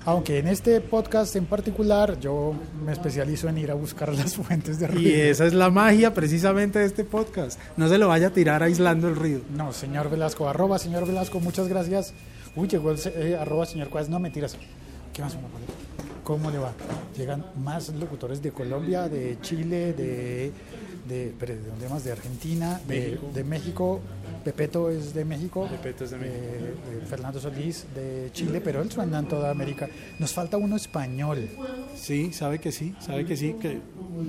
Aunque 0.08 0.40
en 0.40 0.48
este 0.48 0.80
podcast 0.80 1.36
en 1.36 1.48
particular 1.48 2.18
yo 2.18 2.54
me 2.86 2.94
especializo 2.94 3.50
en 3.50 3.58
ir 3.58 3.72
a 3.72 3.74
buscar 3.74 4.14
las 4.14 4.36
fuentes 4.38 4.80
de 4.80 4.88
ruido. 4.88 5.10
Y 5.10 5.12
esa 5.12 5.46
es 5.46 5.54
la 5.54 5.70
magia 5.70 6.14
precisamente 6.14 6.80
de 6.80 6.86
este 6.86 7.04
podcast. 7.04 7.60
No 7.76 7.90
se 7.90 7.98
lo 7.98 8.08
vaya 8.08 8.28
a 8.28 8.30
tirar 8.30 8.64
aislando 8.64 9.10
el 9.10 9.18
ruido. 9.18 9.42
No, 9.54 9.74
señor 9.74 10.10
Velasco, 10.10 10.48
arroba 10.48 10.80
señor 10.80 11.06
Velasco, 11.06 11.42
muchas 11.42 11.68
gracias. 11.68 12.14
Uy, 12.56 12.70
llegó 12.70 12.92
el 12.92 13.00
eh, 13.04 13.36
arroba 13.38 13.66
señor 13.66 13.90
Cuás, 13.90 14.08
no 14.08 14.18
mentiras. 14.18 14.56
¿Qué 15.12 15.22
más? 15.22 15.36
¿Cómo 16.24 16.52
le 16.52 16.58
va? 16.58 16.72
Llegan 17.18 17.46
más 17.62 17.90
locutores 17.90 18.42
de 18.42 18.52
Colombia, 18.52 19.10
de 19.10 19.38
Chile, 19.42 19.92
de, 19.92 20.54
de, 21.06 21.34
¿de 21.34 21.58
dónde 21.70 21.90
más? 21.90 22.06
De 22.06 22.14
Argentina, 22.14 22.80
de, 22.88 23.20
de 23.34 23.44
México 23.44 24.00
Pepeto 24.48 24.90
es 24.90 25.14
de 25.14 25.26
México. 25.26 25.68
Pepeto 25.70 26.06
es 26.06 26.12
de 26.12 26.18
México. 26.20 26.38
Eh, 26.38 27.06
Fernando 27.06 27.38
Solís 27.38 27.86
de 27.94 28.30
Chile, 28.32 28.62
pero 28.64 28.82
él 28.82 28.90
suena 28.90 29.20
en 29.20 29.28
toda 29.28 29.52
América. 29.52 29.90
Nos 30.20 30.32
falta 30.32 30.56
uno 30.56 30.78
español. 30.78 31.50
Sí, 31.96 32.32
sabe 32.32 32.58
que 32.60 32.72
sí, 32.72 32.96
sabe 33.02 33.26
que 33.26 33.36
sí, 33.36 33.56
que 33.62 33.82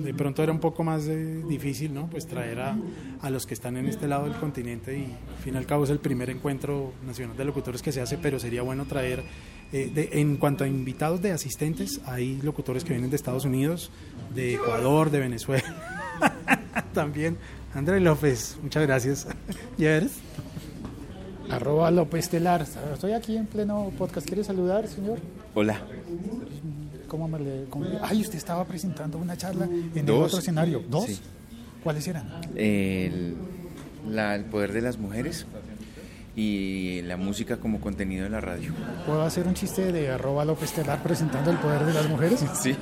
de 0.03 0.13
pronto 0.13 0.43
era 0.43 0.51
un 0.51 0.59
poco 0.59 0.83
más 0.83 1.07
difícil, 1.47 1.93
¿no? 1.93 2.09
Pues 2.09 2.27
traer 2.27 2.59
a, 2.59 2.77
a, 3.21 3.29
los 3.29 3.45
que 3.45 3.53
están 3.53 3.77
en 3.77 3.85
este 3.85 4.09
lado 4.09 4.25
del 4.25 4.33
continente 4.33 4.97
y 4.97 5.05
al 5.05 5.41
fin 5.41 5.53
y 5.53 5.57
al 5.57 5.65
cabo 5.65 5.85
es 5.85 5.89
el 5.89 5.99
primer 5.99 6.29
encuentro 6.29 6.91
nacional 7.07 7.37
de 7.37 7.45
locutores 7.45 7.81
que 7.81 7.93
se 7.93 8.01
hace, 8.01 8.17
pero 8.17 8.39
sería 8.39 8.61
bueno 8.61 8.83
traer, 8.87 9.23
eh, 9.71 10.09
en 10.11 10.35
cuanto 10.35 10.65
a 10.65 10.67
invitados 10.67 11.21
de 11.21 11.31
asistentes, 11.31 12.01
hay 12.05 12.41
locutores 12.41 12.83
que 12.83 12.89
vienen 12.89 13.09
de 13.09 13.15
Estados 13.15 13.45
Unidos, 13.45 13.89
de 14.35 14.55
Ecuador, 14.55 15.11
de 15.11 15.19
Venezuela, 15.19 15.63
también 16.93 17.37
Andrés 17.73 18.01
López, 18.01 18.57
muchas 18.61 18.83
gracias. 18.83 19.27
¿Y 19.77 19.85
eres? 19.85 20.13
Arroba 21.49 21.89
López 21.91 22.29
Telar. 22.29 22.65
Estoy 22.93 23.13
aquí 23.13 23.37
en 23.37 23.45
pleno 23.47 23.91
podcast. 23.97 24.27
¿Quiere 24.27 24.43
saludar, 24.43 24.87
señor? 24.87 25.19
Hola. 25.55 25.81
¿Cómo 27.07 27.27
me 27.27 27.39
le.? 27.39 27.65
Ay, 28.01 28.21
usted 28.21 28.37
estaba 28.37 28.65
presentando 28.65 29.17
una 29.17 29.35
charla 29.35 29.65
en 29.65 29.91
el 29.95 30.09
otro 30.11 30.39
escenario. 30.39 30.83
¿Dos? 30.87 31.21
¿Cuáles 31.83 32.07
eran? 32.07 32.29
El, 32.55 33.35
la, 34.07 34.35
el 34.35 34.45
poder 34.45 34.73
de 34.73 34.81
las 34.81 34.97
mujeres 34.97 35.47
y 36.39 37.01
la 37.01 37.17
música 37.17 37.57
como 37.57 37.81
contenido 37.81 38.23
de 38.23 38.29
la 38.29 38.39
radio. 38.39 38.71
¿Puedo 39.05 39.23
hacer 39.23 39.45
un 39.45 39.55
chiste 39.55 39.91
de 39.91 40.09
arroba 40.09 40.45
López 40.45 40.71
Telar 40.71 41.03
presentando 41.03 41.51
el 41.51 41.57
poder 41.57 41.83
de 41.83 41.93
las 41.93 42.07
mujeres? 42.07 42.45
Sí, 42.59 42.75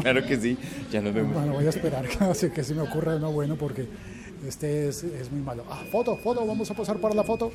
claro 0.00 0.24
que 0.24 0.36
sí, 0.36 0.58
ya 0.90 1.00
nos 1.00 1.14
vemos. 1.14 1.32
Bueno, 1.32 1.52
voy 1.52 1.66
a 1.66 1.68
esperar 1.68 2.06
que, 2.08 2.50
que 2.54 2.64
se 2.64 2.74
me 2.74 2.82
ocurra 2.82 3.16
uno 3.16 3.30
bueno 3.30 3.54
porque 3.56 3.86
este 4.46 4.88
es, 4.88 5.04
es, 5.04 5.30
muy 5.30 5.40
malo. 5.40 5.64
Ah, 5.70 5.82
foto, 5.90 6.16
foto, 6.16 6.44
vamos 6.44 6.70
a 6.70 6.74
pasar 6.74 6.98
para 6.98 7.14
la 7.14 7.22
foto. 7.22 7.52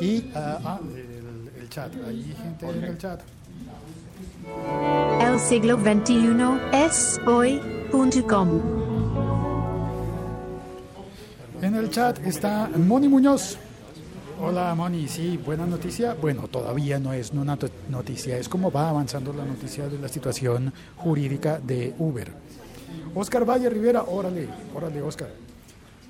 Y 0.00 0.24
ah, 0.34 0.58
ah 0.64 0.80
el, 0.94 1.62
el, 1.62 1.68
chat, 1.68 1.92
hay 2.06 2.34
gente 2.40 2.68
en 2.68 2.84
el 2.84 2.98
chat. 2.98 3.20
El 5.20 5.40
siglo 5.40 5.78
XXI 5.78 6.14
es 6.72 7.20
hoy.com. 7.26 8.60
En 11.60 11.74
el 11.74 11.90
chat 11.90 12.24
está 12.24 12.68
Moni 12.76 13.08
Muñoz. 13.08 13.58
Hola 14.42 14.74
Moni, 14.74 15.06
sí, 15.06 15.36
buena 15.36 15.66
noticia. 15.66 16.14
Bueno, 16.14 16.48
todavía 16.48 16.98
no 16.98 17.12
es 17.12 17.30
una 17.32 17.58
noticia, 17.90 18.38
es 18.38 18.48
como 18.48 18.72
va 18.72 18.88
avanzando 18.88 19.34
la 19.34 19.44
noticia 19.44 19.86
de 19.86 19.98
la 19.98 20.08
situación 20.08 20.72
jurídica 20.96 21.60
de 21.60 21.94
Uber. 21.98 22.32
Oscar 23.14 23.44
Valle 23.44 23.68
Rivera, 23.68 24.04
órale, 24.04 24.48
órale 24.74 25.02
Oscar. 25.02 25.28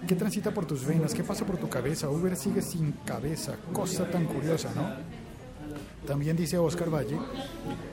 ¿Qué 0.06 0.14
transita 0.14 0.52
por 0.52 0.64
tus 0.64 0.86
venas? 0.86 1.12
¿Qué 1.12 1.24
pasa 1.24 1.44
por 1.44 1.56
tu 1.56 1.68
cabeza? 1.68 2.08
Uber 2.08 2.36
sigue 2.36 2.62
sin 2.62 2.92
cabeza, 3.04 3.56
cosa 3.72 4.08
tan 4.08 4.26
curiosa, 4.26 4.70
¿no? 4.76 4.86
También 6.06 6.36
dice 6.36 6.56
Oscar 6.56 6.88
Valle, 6.88 7.18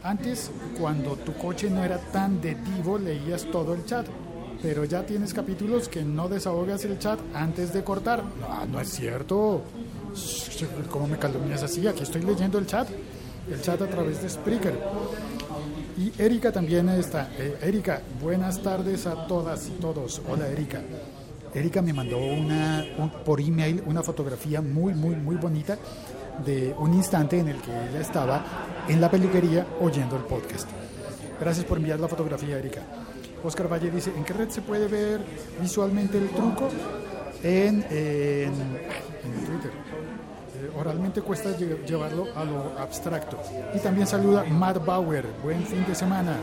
antes 0.03 0.51
cuando 0.79 1.15
tu 1.15 1.33
coche 1.33 1.67
no 1.67 1.83
era 1.83 1.97
tan 1.97 2.39
de 2.41 2.53
divo 2.53 2.99
leías 2.99 3.45
todo 3.45 3.73
el 3.73 3.85
chat, 3.85 4.05
pero 4.61 4.85
ya 4.85 5.03
tienes 5.03 5.33
capítulos 5.33 5.89
que 5.89 6.03
no 6.03 6.29
desahogas 6.29 6.85
el 6.85 6.99
chat 6.99 7.19
antes 7.33 7.73
de 7.73 7.83
cortar. 7.83 8.23
No, 8.39 8.65
no 8.67 8.79
es 8.79 8.89
cierto. 8.89 9.63
¿Cómo 10.89 11.07
me 11.07 11.17
calumnias 11.17 11.63
así? 11.63 11.87
Aquí 11.87 12.03
estoy 12.03 12.21
leyendo 12.21 12.57
el 12.57 12.65
chat, 12.65 12.87
el 13.51 13.61
chat 13.61 13.81
a 13.81 13.87
través 13.87 14.21
de 14.21 14.29
Spreaker. 14.29 14.77
Y 15.97 16.11
Erika 16.21 16.51
también 16.51 16.89
está. 16.89 17.29
Eh, 17.37 17.57
Erika, 17.61 18.01
buenas 18.21 18.61
tardes 18.61 19.07
a 19.07 19.27
todas 19.27 19.67
y 19.67 19.71
todos. 19.71 20.21
Hola 20.29 20.47
Erika. 20.47 20.81
Erika 21.53 21.81
me 21.81 21.93
mandó 21.93 22.17
una, 22.17 22.85
por 23.25 23.41
email 23.41 23.81
una 23.85 24.03
fotografía 24.03 24.61
muy, 24.61 24.93
muy, 24.93 25.15
muy 25.15 25.35
bonita 25.37 25.77
de 26.45 26.75
un 26.77 26.93
instante 26.93 27.39
en 27.39 27.47
el 27.47 27.61
que 27.61 27.71
ella 27.71 27.99
estaba 27.99 28.43
en 28.87 29.01
la 29.01 29.09
peluquería 29.09 29.65
oyendo 29.81 30.17
el 30.17 30.23
podcast. 30.23 30.69
Gracias 31.39 31.65
por 31.65 31.77
enviar 31.77 31.99
la 31.99 32.07
fotografía, 32.07 32.57
Erika. 32.57 32.81
Oscar 33.43 33.71
Valle 33.71 33.91
dice, 33.91 34.11
¿en 34.15 34.23
qué 34.23 34.33
red 34.33 34.49
se 34.49 34.61
puede 34.61 34.87
ver 34.87 35.21
visualmente 35.61 36.17
el 36.17 36.29
truco? 36.29 36.69
En, 37.43 37.85
en, 37.89 38.53
Twitter. 39.45 39.71
Eh, 40.59 40.71
oralmente 40.75 41.21
cuesta 41.21 41.55
llevarlo 41.55 42.25
a 42.35 42.43
lo 42.43 42.79
abstracto. 42.79 43.39
Y 43.75 43.79
también 43.79 44.07
saluda 44.07 44.43
Matt 44.43 44.83
Bauer. 44.83 45.25
Buen 45.43 45.63
fin 45.65 45.85
de 45.85 45.93
semana. 45.93 46.37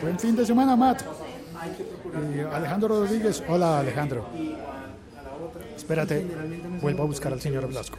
Buen 0.00 0.18
fin 0.18 0.36
de 0.36 0.46
semana, 0.46 0.76
Matt. 0.76 1.02
Eh, 1.02 2.46
Alejandro 2.52 2.88
Rodríguez. 2.88 3.42
Hola, 3.48 3.80
Alejandro. 3.80 4.26
Espérate, 5.76 6.26
vuelvo 6.80 7.02
a 7.02 7.06
buscar 7.06 7.32
al 7.32 7.40
señor 7.40 7.66
Blasco 7.66 7.98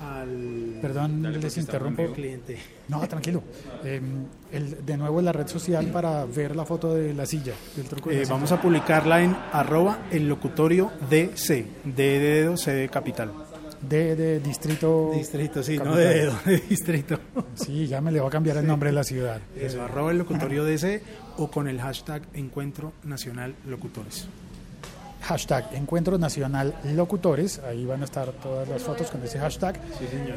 al 0.00 0.78
Perdón, 0.80 1.40
les 1.40 1.56
interrumpo. 1.56 2.12
Cliente. 2.12 2.58
No, 2.88 3.06
tranquilo. 3.08 3.42
Eh, 3.84 4.00
el, 4.52 4.84
de 4.86 4.96
nuevo 4.96 5.18
en 5.18 5.24
la 5.24 5.32
red 5.32 5.48
social 5.48 5.86
para 5.86 6.24
ver 6.24 6.54
la 6.54 6.64
foto 6.64 6.94
de 6.94 7.14
la 7.14 7.26
silla. 7.26 7.54
Del 7.76 7.86
truco 7.86 8.10
eh, 8.10 8.24
vamos 8.28 8.52
a 8.52 8.60
publicarla 8.60 9.22
en 9.22 9.36
arroba 9.52 10.06
el 10.10 10.28
locutorio 10.28 10.92
DC, 11.10 11.66
D 11.84 11.94
de 11.94 12.18
dedo, 12.18 12.56
C 12.56 12.72
de 12.72 12.88
capital. 12.88 13.32
D 13.80 14.16
de 14.16 14.40
distrito. 14.40 15.12
Distrito, 15.14 15.62
sí, 15.62 15.78
no 15.78 15.94
de 15.94 16.32
de 16.44 16.58
distrito. 16.68 17.18
Sí, 17.54 17.86
ya 17.86 18.00
me 18.00 18.12
le 18.12 18.20
va 18.20 18.28
a 18.28 18.30
cambiar 18.30 18.56
el 18.56 18.66
nombre 18.66 18.90
de 18.90 18.94
la 18.94 19.04
ciudad. 19.04 19.40
Eso, 19.58 19.82
arroba 19.82 20.10
el 20.10 20.18
locutorio 20.18 20.64
DC 20.64 21.02
o 21.36 21.50
con 21.50 21.68
el 21.68 21.80
hashtag 21.80 22.22
Encuentro 22.34 22.92
Nacional 23.04 23.54
Locutores 23.66 24.28
hashtag 25.28 25.74
Encuentro 25.74 26.18
Nacional 26.18 26.74
Locutores, 26.94 27.60
ahí 27.60 27.84
van 27.84 28.02
a 28.02 28.04
estar 28.04 28.30
todas 28.32 28.68
las 28.68 28.82
fotos 28.82 29.10
con 29.10 29.22
ese 29.22 29.38
hashtag. 29.38 29.78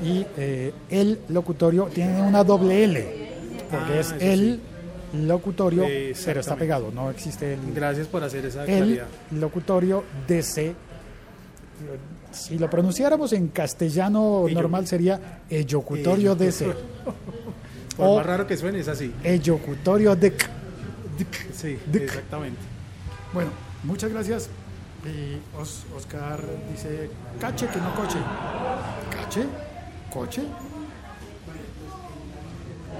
y 0.03 0.25
eh, 0.38 0.74
el 0.89 1.19
locutorio 1.29 1.86
tiene 1.86 2.21
una 2.21 2.43
doble 2.43 2.83
L, 2.83 3.31
porque 3.69 4.00
es 4.00 4.12
ah, 4.12 4.17
el 4.19 4.60
locutorio, 5.13 5.86
pero 6.25 6.39
está 6.39 6.55
pegado, 6.55 6.91
no 6.91 7.10
existe 7.10 7.53
el... 7.53 7.74
Gracias 7.74 8.07
por 8.07 8.24
hacer 8.24 8.45
esa 8.45 8.65
El 8.65 9.01
locutorio 9.31 10.03
DC. 10.27 10.74
Si 12.32 12.58
lo 12.58 12.70
pronunciáramos 12.70 13.34
en 13.34 13.50
castellano 13.50 14.46
normal 14.52 14.88
sería 14.88 15.42
Eyocutorio 15.50 16.36
DC. 16.36 16.66
Por 17.98 18.18
más 18.18 18.26
raro 18.26 18.48
que 18.48 18.58
suene 18.58 18.80
es 18.80 18.88
así. 18.88 19.14
Eyocutorio 19.24 20.16
de... 20.16 20.34
Sí, 21.54 21.78
exactamente. 21.94 22.60
Bueno, 23.34 23.52
muchas 23.84 24.12
gracias 24.12 24.50
y 25.06 25.40
Oscar 25.96 26.40
dice, 26.72 27.10
cache 27.40 27.68
que 27.68 27.80
no 27.80 27.96
coche. 27.96 28.18
¿Cache? 29.10 29.46
¿Coche? 30.12 30.44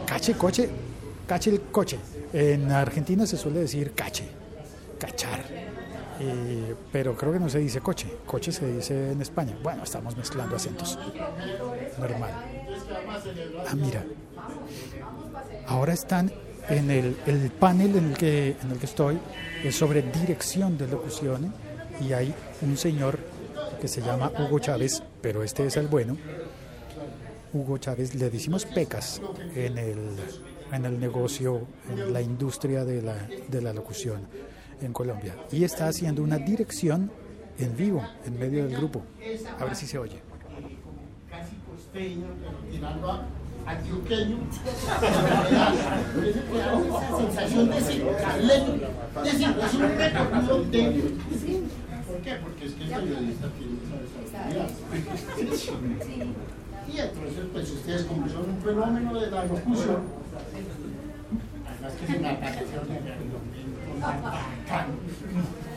Cache, 0.06 0.34
coche, 0.34 0.70
cache 1.28 1.50
el 1.52 1.62
coche. 1.72 2.00
En 2.34 2.72
Argentina 2.72 3.26
se 3.26 3.38
suele 3.38 3.60
decir 3.62 3.94
cache, 3.94 4.26
cachar. 5.00 5.71
Pero 6.92 7.16
creo 7.16 7.34
que 7.34 7.40
no 7.40 7.50
se 7.50 7.60
dice 7.60 7.80
coche. 7.80 8.08
Coche 8.26 8.52
se 8.52 8.68
dice 8.72 9.12
en 9.12 9.22
España. 9.22 9.58
Bueno, 9.62 9.84
estamos 9.84 10.16
mezclando 10.18 10.56
acentos. 10.56 10.98
Normal. 12.00 12.32
Ah, 13.68 13.76
mira. 13.76 14.04
Ahora 15.68 15.94
están 15.94 16.32
en 16.70 16.92
el, 16.92 17.18
el 17.26 17.52
panel 17.52 17.96
en 17.96 18.10
el, 18.10 18.18
que, 18.18 18.56
en 18.62 18.72
el 18.72 18.78
que 18.78 18.86
estoy, 18.86 19.18
es 19.64 19.76
sobre 19.76 20.02
dirección 20.02 20.78
de 20.78 20.88
locución 20.88 21.54
y 22.00 22.14
hay 22.14 22.34
un 22.62 22.78
señor 22.78 23.20
que 23.80 23.88
se 23.88 24.02
llama 24.02 24.32
Hugo 24.38 24.60
Chávez, 24.60 25.02
pero 25.22 25.44
este 25.44 25.66
es 25.66 25.78
el 25.78 25.88
bueno. 25.88 26.18
Hugo 27.54 27.78
Chávez, 27.78 28.16
le 28.16 28.30
decimos 28.30 28.66
pecas 28.66 29.22
en 29.56 29.78
el, 29.78 30.00
en 30.72 30.86
el 30.86 31.00
negocio, 31.00 31.68
en 31.90 32.14
la 32.14 32.22
industria 32.22 32.86
de 32.86 33.02
la, 33.02 33.28
de 33.48 33.62
la 33.62 33.74
locución 33.74 34.28
en 34.82 34.94
Colombia. 34.94 35.36
Y 35.52 35.64
está 35.64 35.88
haciendo 35.88 36.24
una 36.24 36.38
dirección 36.38 37.12
en 37.58 37.76
vivo, 37.76 38.04
en 38.26 38.40
medio 38.40 38.68
del 38.68 38.78
grupo. 38.78 39.04
A 39.60 39.66
ver 39.66 39.76
si 39.76 39.86
se 39.88 39.98
oye. 39.98 40.22
Y 56.88 57.00
entonces, 57.00 57.46
pues 57.54 57.72
ustedes 57.72 58.04
como 58.04 58.28
son 58.28 58.50
un 58.50 58.62
fenómeno 58.62 59.20
de 59.20 59.32
la 59.32 59.46
locución, 59.46 60.02
además 61.68 61.94
que 61.94 62.06
es 62.06 62.20
una 62.20 62.32
atracción 62.32 62.88
de. 62.88 63.31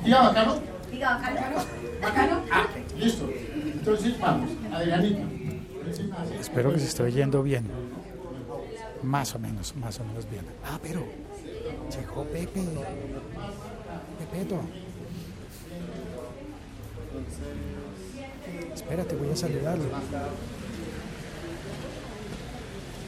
Diga 0.04 0.22
bacano. 0.22 0.60
Diga 0.90 1.08
bacano. 1.14 1.64
Bacano. 2.00 2.42
Ah, 2.50 2.66
listo. 2.98 3.28
Entonces 3.28 4.18
vamos, 4.18 4.50
Adrianita. 4.72 5.22
Espero 6.40 6.72
que 6.72 6.78
se 6.78 6.86
esté 6.86 7.02
oyendo 7.02 7.42
bien. 7.42 7.68
Más 9.02 9.34
o 9.34 9.38
menos, 9.38 9.76
más 9.76 10.00
o 10.00 10.04
menos 10.04 10.28
bien. 10.30 10.46
Ah, 10.64 10.78
pero 10.82 11.04
llegó 11.90 12.24
Pepe. 12.24 12.62
Pepeto. 14.18 14.60
Espérate, 18.74 19.16
voy 19.16 19.30
a 19.30 19.36
saludarlo. 19.36 19.84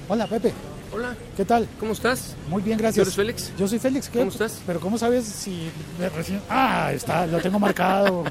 Hola, 0.08 0.26
Pepe. 0.26 0.52
Hola. 0.92 1.16
¿Qué 1.36 1.44
tal? 1.44 1.68
¿Cómo 1.80 1.92
estás? 1.92 2.34
Muy 2.48 2.62
bien, 2.62 2.78
gracias. 2.78 3.06
¿Eres 3.06 3.16
Félix? 3.16 3.52
Yo 3.58 3.66
soy 3.68 3.78
Félix. 3.78 4.08
¿Cómo 4.08 4.30
estás? 4.30 4.60
Pero 4.66 4.80
¿cómo 4.80 4.96
sabes 4.98 5.24
si 5.24 5.68
recién... 6.14 6.40
Ah, 6.48 6.92
está, 6.94 7.26
lo 7.26 7.38
tengo 7.40 7.58
marcado. 7.58 8.24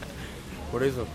Por 0.72 0.84
eso. 0.84 1.06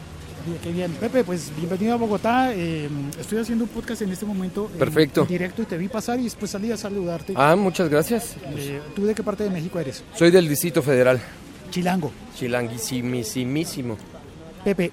Qué 0.64 0.72
bien. 0.72 0.92
Pepe, 0.94 1.24
pues 1.24 1.52
bienvenido 1.56 1.94
a 1.94 1.98
Bogotá. 1.98 2.52
Eh, 2.54 2.90
estoy 3.20 3.40
haciendo 3.40 3.66
un 3.66 3.70
podcast 3.70 4.02
en 4.02 4.12
este 4.12 4.26
momento. 4.26 4.66
Perfecto. 4.80 5.22
En 5.22 5.28
directo 5.28 5.62
y 5.62 5.66
te 5.66 5.78
vi 5.78 5.88
pasar 5.88 6.20
y 6.20 6.24
después 6.24 6.50
salí 6.50 6.72
a 6.72 6.78
saludarte. 6.78 7.34
Ah, 7.36 7.56
muchas 7.56 7.88
gracias. 7.90 8.36
Eh, 8.56 8.82
¿Tú 8.96 9.06
de 9.06 9.14
qué 9.14 9.22
parte 9.22 9.44
de 9.44 9.52
México 9.52 9.80
eres? 9.80 10.04
Soy 10.16 10.32
del 10.32 10.50
Distrito 10.50 10.82
Federal. 10.82 11.22
Chilango. 11.70 12.12
Chilanguisimísimo. 12.36 13.98
Pepe, 14.64 14.92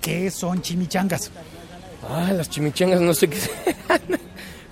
¿qué 0.00 0.30
son 0.30 0.62
chimichangas? 0.62 1.30
Ah, 2.08 2.32
las 2.32 2.48
chimichangas 2.48 3.00
no 3.00 3.14
sé 3.14 3.28
qué 3.28 3.38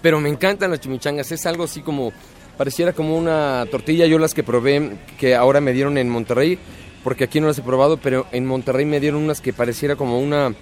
pero 0.03 0.21
me 0.21 0.29
encantan 0.29 0.71
las 0.71 0.81
chimichangas. 0.81 1.33
Es 1.33 1.47
algo 1.47 1.65
así 1.65 1.81
como, 1.81 2.13
pareciera 2.59 2.93
como 2.93 3.17
una 3.17 3.65
tortilla. 3.71 4.07
Yo 4.07 4.19
las 4.19 4.35
que 4.35 4.43
probé, 4.43 4.99
que 5.19 5.35
ahora 5.35 5.61
me 5.61 5.73
dieron 5.73 5.97
en 5.97 6.11
Monterrey, 6.11 6.59
porque 7.03 7.25
aquí 7.25 7.41
no 7.41 7.47
las 7.47 7.59
he 7.59 7.63
probado, 7.63 7.97
pero 7.97 8.27
en 8.33 8.45
Monterrey 8.45 8.85
me 8.85 9.01
dieron 9.01 9.23
unas 9.23 9.41
que 9.41 9.53
pareciera 9.53 9.97
como 9.97 10.19
una, 10.19 10.55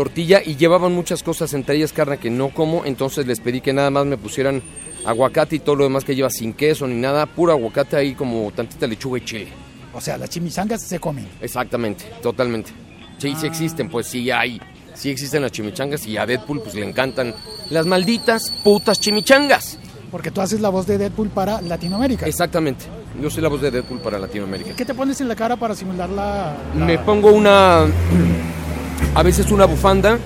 tortilla 0.00 0.40
y 0.44 0.56
llevaban 0.56 0.94
muchas 0.94 1.22
cosas, 1.22 1.52
entre 1.52 1.76
ellas 1.76 1.92
carne 1.92 2.18
que 2.18 2.30
no 2.30 2.48
como, 2.50 2.86
entonces 2.86 3.26
les 3.26 3.40
pedí 3.40 3.60
que 3.60 3.74
nada 3.74 3.90
más 3.90 4.06
me 4.06 4.16
pusieran 4.16 4.62
aguacate 5.04 5.56
y 5.56 5.58
todo 5.58 5.76
lo 5.76 5.84
demás 5.84 6.04
que 6.04 6.14
lleva 6.14 6.30
sin 6.30 6.52
queso 6.52 6.86
ni 6.86 6.94
nada, 6.94 7.26
puro 7.26 7.52
aguacate 7.52 7.96
ahí 7.96 8.14
como 8.14 8.50
tantita 8.52 8.86
lechuga 8.86 9.18
y 9.18 9.24
chile. 9.24 9.48
O 9.92 10.00
sea, 10.00 10.16
las 10.16 10.30
chimichangas 10.30 10.82
se 10.82 10.98
comen. 10.98 11.28
Exactamente, 11.40 12.04
totalmente. 12.22 12.70
Sí, 13.18 13.34
sí 13.38 13.46
existen, 13.46 13.90
pues 13.90 14.06
sí 14.06 14.30
hay. 14.30 14.60
Sí 15.00 15.08
existen 15.08 15.40
las 15.40 15.50
chimichangas 15.52 16.06
y 16.06 16.18
a 16.18 16.26
Deadpool 16.26 16.60
pues 16.60 16.74
le 16.74 16.86
encantan 16.86 17.34
las 17.70 17.86
malditas 17.86 18.52
putas 18.62 19.00
chimichangas. 19.00 19.78
Porque 20.10 20.30
tú 20.30 20.42
haces 20.42 20.60
la 20.60 20.68
voz 20.68 20.86
de 20.86 20.98
Deadpool 20.98 21.30
para 21.30 21.62
Latinoamérica. 21.62 22.26
Exactamente. 22.26 22.84
Yo 23.18 23.30
soy 23.30 23.42
la 23.42 23.48
voz 23.48 23.62
de 23.62 23.70
Deadpool 23.70 24.00
para 24.00 24.18
Latinoamérica. 24.18 24.76
¿Qué 24.76 24.84
te 24.84 24.92
pones 24.92 25.18
en 25.22 25.28
la 25.28 25.34
cara 25.36 25.56
para 25.56 25.74
simular 25.74 26.10
la...? 26.10 26.54
la- 26.76 26.84
Me 26.84 26.98
pongo 26.98 27.32
una... 27.32 27.86
A 29.14 29.22
veces 29.22 29.50
una 29.50 29.64
bufanda, 29.64 30.18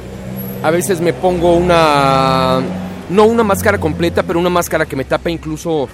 a 0.63 0.71
veces 0.71 1.01
me 1.01 1.13
pongo 1.15 1.55
una... 1.57 2.61
No 3.11 3.25
una 3.27 3.43
máscara 3.45 3.79
completa, 3.79 4.23
pero 4.25 4.39
una 4.41 4.51
máscara 4.51 4.85
que 4.87 4.97
me 4.97 5.05
tapa 5.05 5.31
incluso 5.31 5.89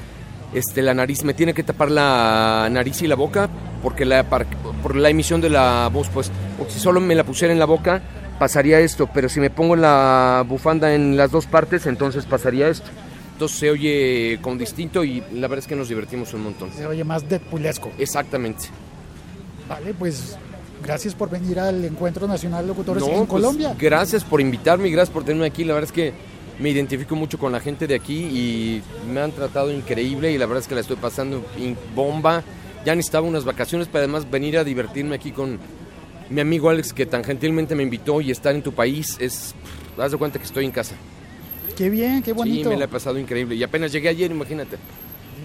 este, 0.54 0.80
la 0.82 0.94
nariz. 0.94 1.22
Me 1.22 1.34
tiene 1.34 1.52
que 1.52 1.62
tapar 1.62 1.90
la 1.90 2.68
nariz 2.70 3.02
y 3.02 3.06
la 3.06 3.14
boca 3.16 3.49
porque 3.82 4.04
la, 4.04 4.25
por 4.25 4.96
la 4.96 5.08
emisión 5.10 5.40
de 5.40 5.50
la 5.50 5.88
voz, 5.92 6.08
pues. 6.08 6.30
Porque 6.58 6.72
si 6.72 6.80
solo 6.80 7.00
me 7.00 7.14
la 7.14 7.22
pusiera 7.25 7.52
en 7.52 7.58
la 7.60 7.64
boca, 7.66 8.00
pasaría 8.40 8.80
esto. 8.80 9.09
Pero 9.14 9.28
si 9.28 9.38
me 9.38 9.50
pongo 9.50 9.76
la 9.76 10.44
bufanda 10.49 10.92
en 10.92 11.16
las 11.16 11.30
dos 11.30 11.47
partes, 11.47 11.87
entonces 11.87 12.25
pasaría 12.25 12.68
esto. 12.68 12.88
Entonces 13.35 13.56
se 13.59 13.70
oye 13.70 14.38
con 14.42 14.59
distinto 14.59 15.04
y 15.04 15.23
la 15.32 15.47
verdad 15.47 15.61
es 15.61 15.66
que 15.68 15.76
nos 15.76 15.88
divertimos 15.88 16.35
un 16.35 16.42
montón. 16.42 16.73
Se 16.73 16.85
oye 16.87 17.04
más 17.04 17.28
Deadpoolesco. 17.28 17.92
Exactamente. 17.99 18.64
Vale, 19.68 19.94
pues 19.94 20.37
gracias 20.82 21.14
por 21.14 21.30
venir 21.30 21.61
al 21.61 21.85
Encuentro 21.85 22.26
Nacional 22.26 22.62
de 22.62 22.68
Locutores 22.68 23.02
No, 23.02 23.09
en 23.11 23.14
pues, 23.18 23.28
Colombia. 23.28 23.75
Gracias 23.78 24.25
por 24.25 24.40
invitarme 24.40 24.88
y 24.88 24.90
gracias 24.90 25.12
por 25.14 25.23
tenerme 25.25 25.47
aquí. 25.47 25.62
La 25.64 25.75
verdad 25.75 25.88
es 25.88 25.92
que 25.92 26.12
me 26.59 26.68
identifico 26.70 27.14
mucho 27.16 27.38
con 27.38 27.52
la 27.52 27.61
gente 27.61 27.87
de 27.87 27.94
aquí 27.94 28.16
y 28.16 28.82
me 29.11 29.20
han 29.20 29.32
tratado 29.32 29.70
increíble 29.73 30.32
y 30.32 30.37
la 30.38 30.47
verdad 30.47 30.62
es 30.62 30.68
que 30.68 30.75
la 30.75 30.80
estoy 30.82 30.97
pasando 30.97 31.44
in- 31.56 31.78
bomba. 31.94 32.42
Ya 32.85 32.94
necesitaba 32.94 33.26
unas 33.26 33.44
vacaciones 33.44 33.88
para 33.88 34.00
además 34.04 34.30
venir 34.30 34.59
a 34.59 34.64
divertirme 34.64 35.14
aquí 35.14 35.32
con 35.32 35.59
mi 36.30 36.40
amigo 36.40 36.70
Alex 36.70 36.92
que 36.92 37.06
tan 37.06 37.22
gentilmente 37.25 37.75
me 37.75 37.82
invitó 37.82 38.20
y 38.20 38.30
estar 38.30 38.54
en 38.54 38.62
tu 38.62 38.72
país 38.72 39.16
es... 39.20 39.54
pff, 39.62 40.00
Haz 40.00 40.12
de 40.12 40.16
cuenta 40.18 40.38
que 40.38 40.44
estoy 40.46 40.64
en 40.64 40.70
casa. 40.70 40.94
Qué 41.76 41.90
bien, 41.90 42.22
qué 42.22 42.32
bonito. 42.32 42.68
Sí, 42.70 42.75
me 42.75 42.78
la 42.78 42.84
he 42.87 42.88
pasado 42.88 43.18
increíble. 43.18 43.54
Y 43.54 43.62
apenas 43.62 43.92
llegué 43.92 44.08
ayer, 44.08 44.30
imagínate. 44.30 44.76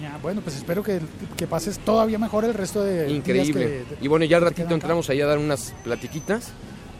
Ya, 0.00 0.18
bueno, 0.22 0.40
pues 0.42 0.56
espero 0.56 0.82
que, 0.82 1.00
que 1.36 1.46
pases 1.46 1.78
todavía 1.78 2.18
mejor 2.18 2.44
el 2.44 2.54
resto 2.54 2.82
de 2.84 3.04
días 3.06 3.16
Increíble. 3.18 3.84
que- 3.88 4.04
Y 4.04 4.08
bueno, 4.08 4.24
ya 4.24 4.36
al 4.36 4.42
ratito 4.44 4.72
entramos 4.74 5.10
allá 5.10 5.24
a 5.24 5.28
dar 5.28 5.38
unas 5.38 5.74
platiquitas, 5.84 6.52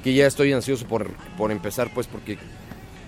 que 0.02 0.14
ya 0.14 0.26
estoy 0.26 0.52
ansioso 0.52 0.86
por, 0.86 1.10
por 1.36 1.50
empezar, 1.52 1.90
pues 1.94 2.06
porque 2.06 2.38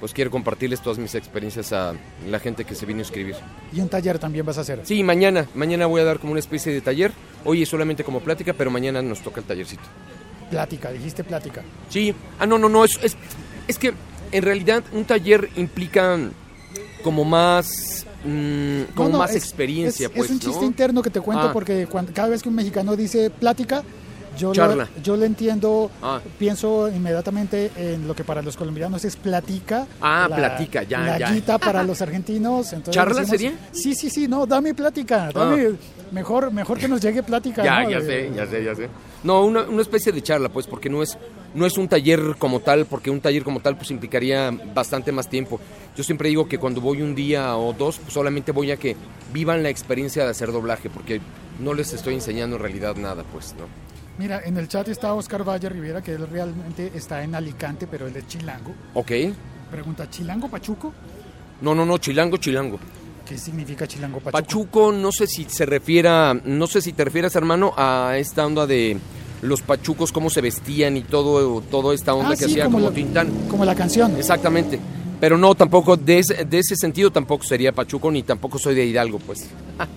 pues 0.01 0.13
quiero 0.13 0.31
compartirles 0.31 0.81
todas 0.81 0.99
mis 0.99 1.15
experiencias 1.15 1.73
a 1.73 1.95
la 2.29 2.39
gente 2.39 2.65
que 2.65 2.75
se 2.75 2.87
vino 2.87 3.01
a 3.01 3.03
escribir. 3.03 3.35
Y 3.73 3.81
un 3.81 3.89
taller 3.89 4.19
también 4.19 4.47
vas 4.47 4.59
a 4.59 4.61
hacer. 4.61 4.81
Sí, 4.85 5.03
mañana, 5.03 5.47
mañana 5.55 5.87
voy 5.87 6.01
a 6.01 6.05
dar 6.05 6.19
como 6.21 6.33
una 6.33 6.41
especie 6.41 6.73
de 6.73 6.81
taller. 6.81 7.11
Hoy 7.45 7.63
es 7.63 7.69
solamente 7.69 8.05
como 8.05 8.21
plática, 8.21 8.53
pero 8.53 8.71
mañana 8.71 9.03
nos 9.03 9.21
toca 9.23 9.41
el 9.41 9.47
tallercito. 9.47 9.83
Plática, 10.51 10.91
dijiste 10.91 11.25
plática. 11.25 11.63
Sí, 11.91 12.15
ah, 12.39 12.47
no, 12.47 12.59
no, 12.59 12.69
no, 12.69 12.85
es, 12.85 12.99
es, 13.03 13.17
es 13.67 13.79
que 13.79 13.93
en 14.33 14.43
realidad 14.43 14.83
un 14.93 15.05
taller 15.05 15.49
implica 15.57 16.19
como 17.03 17.25
más, 17.25 18.07
mm, 18.25 18.83
como 18.95 19.09
No, 19.09 19.13
no, 19.15 19.19
más 19.19 19.31
es- 19.31 19.37
experiencia, 19.37 20.07
es, 20.07 20.13
pues, 20.13 20.25
es 20.27 20.31
un 20.33 20.41
chiste 20.41 20.61
¿no? 20.61 20.67
interno 20.67 21.03
que 21.03 21.11
te 21.11 21.21
cuento 21.21 21.49
Ah. 21.49 21.53
porque 21.53 21.87
cuando, 21.87 22.13
cada 22.13 22.29
vez 22.29 22.43
que 22.43 22.49
un 22.49 22.55
mexicano 22.55 22.97
dice 22.97 23.31
plática, 23.31 23.83
yo, 24.39 24.53
Charla. 24.53 24.89
Lo, 24.97 25.03
yo 25.03 25.17
le 25.17 25.27
entiendo, 25.27 25.91
Ah. 26.03 26.21
pienso 26.39 26.89
inmediatamente 26.89 27.71
en 27.77 28.07
lo 28.09 28.15
que 28.15 28.25
para 28.25 28.41
los 28.41 28.57
colombianos 28.57 29.05
es 29.05 29.17
platica. 29.17 29.87
Ah, 30.01 30.29
platica, 30.35 30.83
ya, 30.85 31.01
la 31.01 31.19
ya. 31.19 31.33
guita 31.33 31.59
para 31.59 31.83
los 31.83 32.01
argentinos. 32.01 32.73
Entonces 32.73 32.95
¿Charla 32.95 33.21
decimos, 33.21 33.31
sería? 33.31 33.53
Sí, 33.73 33.95
sí, 33.95 34.09
sí, 34.09 34.29
no, 34.29 34.47
dame 34.47 34.73
plática, 34.75 35.31
dame, 35.35 35.73
mejor, 36.13 36.51
mejor 36.53 36.79
que 36.79 36.89
nos 36.89 37.01
llegue 37.01 37.23
plática. 37.23 37.63
Ya, 37.65 37.83
¿no? 37.83 37.91
ya 37.91 38.01
De- 38.01 38.07
sé, 38.07 38.33
ya 38.35 38.47
sé, 38.47 38.65
ya 38.65 38.75
sé. 38.75 38.89
No, 39.25 39.45
una, 39.45 39.63
una 39.63 39.83
especie 39.83 40.13
de 40.13 40.23
charla, 40.23 40.49
pues, 40.49 40.67
porque 40.69 40.89
no 40.89 41.03
es, 41.03 41.19
no 41.55 41.67
es 41.67 41.77
un 41.77 41.89
taller 41.89 42.37
como 42.39 42.61
tal, 42.61 42.87
porque 42.87 43.11
un 43.11 43.21
taller 43.21 43.43
como 43.43 43.59
tal, 43.61 43.77
pues, 43.77 43.91
implicaría 43.91 44.51
bastante 44.75 45.11
más 45.11 45.29
tiempo. 45.29 45.59
Yo 45.97 46.05
siempre 46.05 46.29
digo 46.29 46.47
que 46.49 46.57
cuando 46.59 46.81
voy 46.81 47.03
un 47.03 47.17
día 47.17 47.57
o 47.57 47.73
dos, 47.73 47.99
pues, 47.99 48.13
solamente 48.13 48.53
voy 48.53 48.71
a 48.71 48.77
que 48.77 48.95
vivan 49.33 49.65
la 49.65 49.69
experiencia 49.71 50.23
de 50.25 50.31
hacer 50.31 50.53
doblaje, 50.53 50.89
porque 50.89 51.21
no 51.59 51.75
les 51.75 51.93
estoy 51.93 52.15
enseñando 52.15 52.55
en 52.57 52.63
realidad 52.63 52.95
nada, 52.95 53.25
pues, 53.33 53.55
¿no? 53.59 53.65
Mira, 54.19 54.41
en 54.45 54.57
el 54.57 54.67
chat 54.69 54.89
está 54.89 55.15
Oscar 55.15 55.45
Valle 55.49 55.69
Rivera, 55.69 56.03
que 56.03 56.13
él 56.13 56.27
realmente 56.29 56.91
está 56.95 57.23
en 57.23 57.35
Alicante, 57.35 57.87
pero 57.87 58.07
él 58.09 58.17
es 58.17 58.27
chilango. 58.27 58.73
Ok. 58.95 59.13
Pregunta, 59.71 60.09
¿chilango 60.11 60.49
pachuco? 60.49 60.93
No, 61.61 61.75
no, 61.75 61.85
no, 61.87 61.99
chilango, 61.99 62.37
chilango. 62.39 62.79
¿Qué 63.27 63.39
significa 63.39 63.87
chilango 63.87 64.19
pachuco? 64.21 64.33
Pachuco, 64.33 64.93
no 64.93 65.13
sé 65.13 65.27
si 65.27 65.45
se 65.45 65.67
refiera, 65.67 66.35
no 66.45 66.67
sé 66.67 66.81
si 66.83 66.93
te 66.93 67.05
refieres, 67.05 67.37
hermano, 67.37 67.73
a 67.77 68.17
esta 68.19 68.45
onda 68.47 68.67
de 68.67 68.97
los 69.43 69.63
pachucos, 69.63 70.11
cómo 70.11 70.31
se 70.31 70.41
vestían 70.41 70.97
y 70.97 71.03
todo, 71.03 71.61
toda 71.61 71.95
esta 71.95 72.13
onda 72.15 72.31
Ah, 72.31 72.37
que 72.37 72.45
sí, 72.47 72.53
hacía 72.53 72.65
como, 72.65 72.81
la- 72.81 72.91
Tintán. 72.91 73.31
Como 73.49 73.65
la 73.65 73.75
canción. 73.75 74.17
Exactamente. 74.17 74.81
Pero 75.21 75.37
no, 75.39 75.55
tampoco, 75.55 75.97
de 75.97 76.19
ese, 76.21 76.45
de 76.45 76.59
ese 76.59 76.75
sentido 76.77 77.11
tampoco 77.13 77.45
sería 77.45 77.73
Pachuco, 77.73 78.11
ni 78.11 78.23
tampoco 78.23 78.59
soy 78.59 78.75
de 78.75 78.85
Hidalgo, 78.87 79.19
pues. 79.19 79.47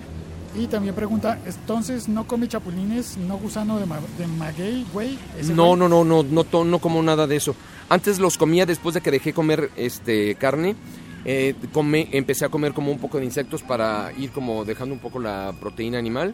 Y 0.54 0.68
también 0.68 0.94
pregunta, 0.94 1.40
entonces 1.46 2.10
no 2.10 2.28
come 2.28 2.48
chapulines, 2.48 3.16
no 3.18 3.38
gusano 3.38 3.80
de, 3.80 3.86
ma- 3.86 4.02
de 4.18 4.28
maguey, 4.28 4.86
güey. 4.92 5.18
¿Ese 5.40 5.54
No, 5.54 5.68
güey? 5.68 5.80
no, 5.80 5.88
no, 5.90 6.04
no, 6.04 6.24
no, 6.24 6.44
to- 6.44 6.66
no 6.66 6.80
como 6.80 7.02
nada 7.02 7.26
de 7.26 7.38
eso. 7.38 7.56
Antes 7.88 8.20
los 8.20 8.38
comía 8.38 8.66
después 8.66 8.94
de 8.96 9.02
que 9.02 9.12
dejé 9.12 9.34
comer 9.34 9.70
este 9.78 10.36
carne. 10.36 10.76
eh, 11.24 11.54
come- 11.72 12.10
empecé 12.14 12.46
a 12.46 12.50
comer 12.50 12.74
como 12.74 12.92
un 12.92 12.98
poco 12.98 13.20
de 13.20 13.26
insectos 13.26 13.62
para 13.62 14.12
ir 14.18 14.32
como 14.32 14.66
dejando 14.66 14.96
un 14.96 15.00
poco 15.00 15.20
la 15.20 15.54
proteína 15.60 16.00
animal. 16.00 16.34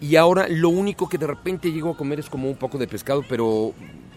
Y 0.00 0.16
ahora 0.16 0.48
lo 0.48 0.70
único 0.70 1.10
que 1.10 1.18
de 1.18 1.26
repente 1.26 1.70
llego 1.70 1.90
a 1.90 1.96
comer 1.96 2.20
es 2.20 2.30
como 2.30 2.48
un 2.48 2.56
poco 2.56 2.78
de 2.78 2.88
pescado, 2.88 3.22
pero 3.28 3.74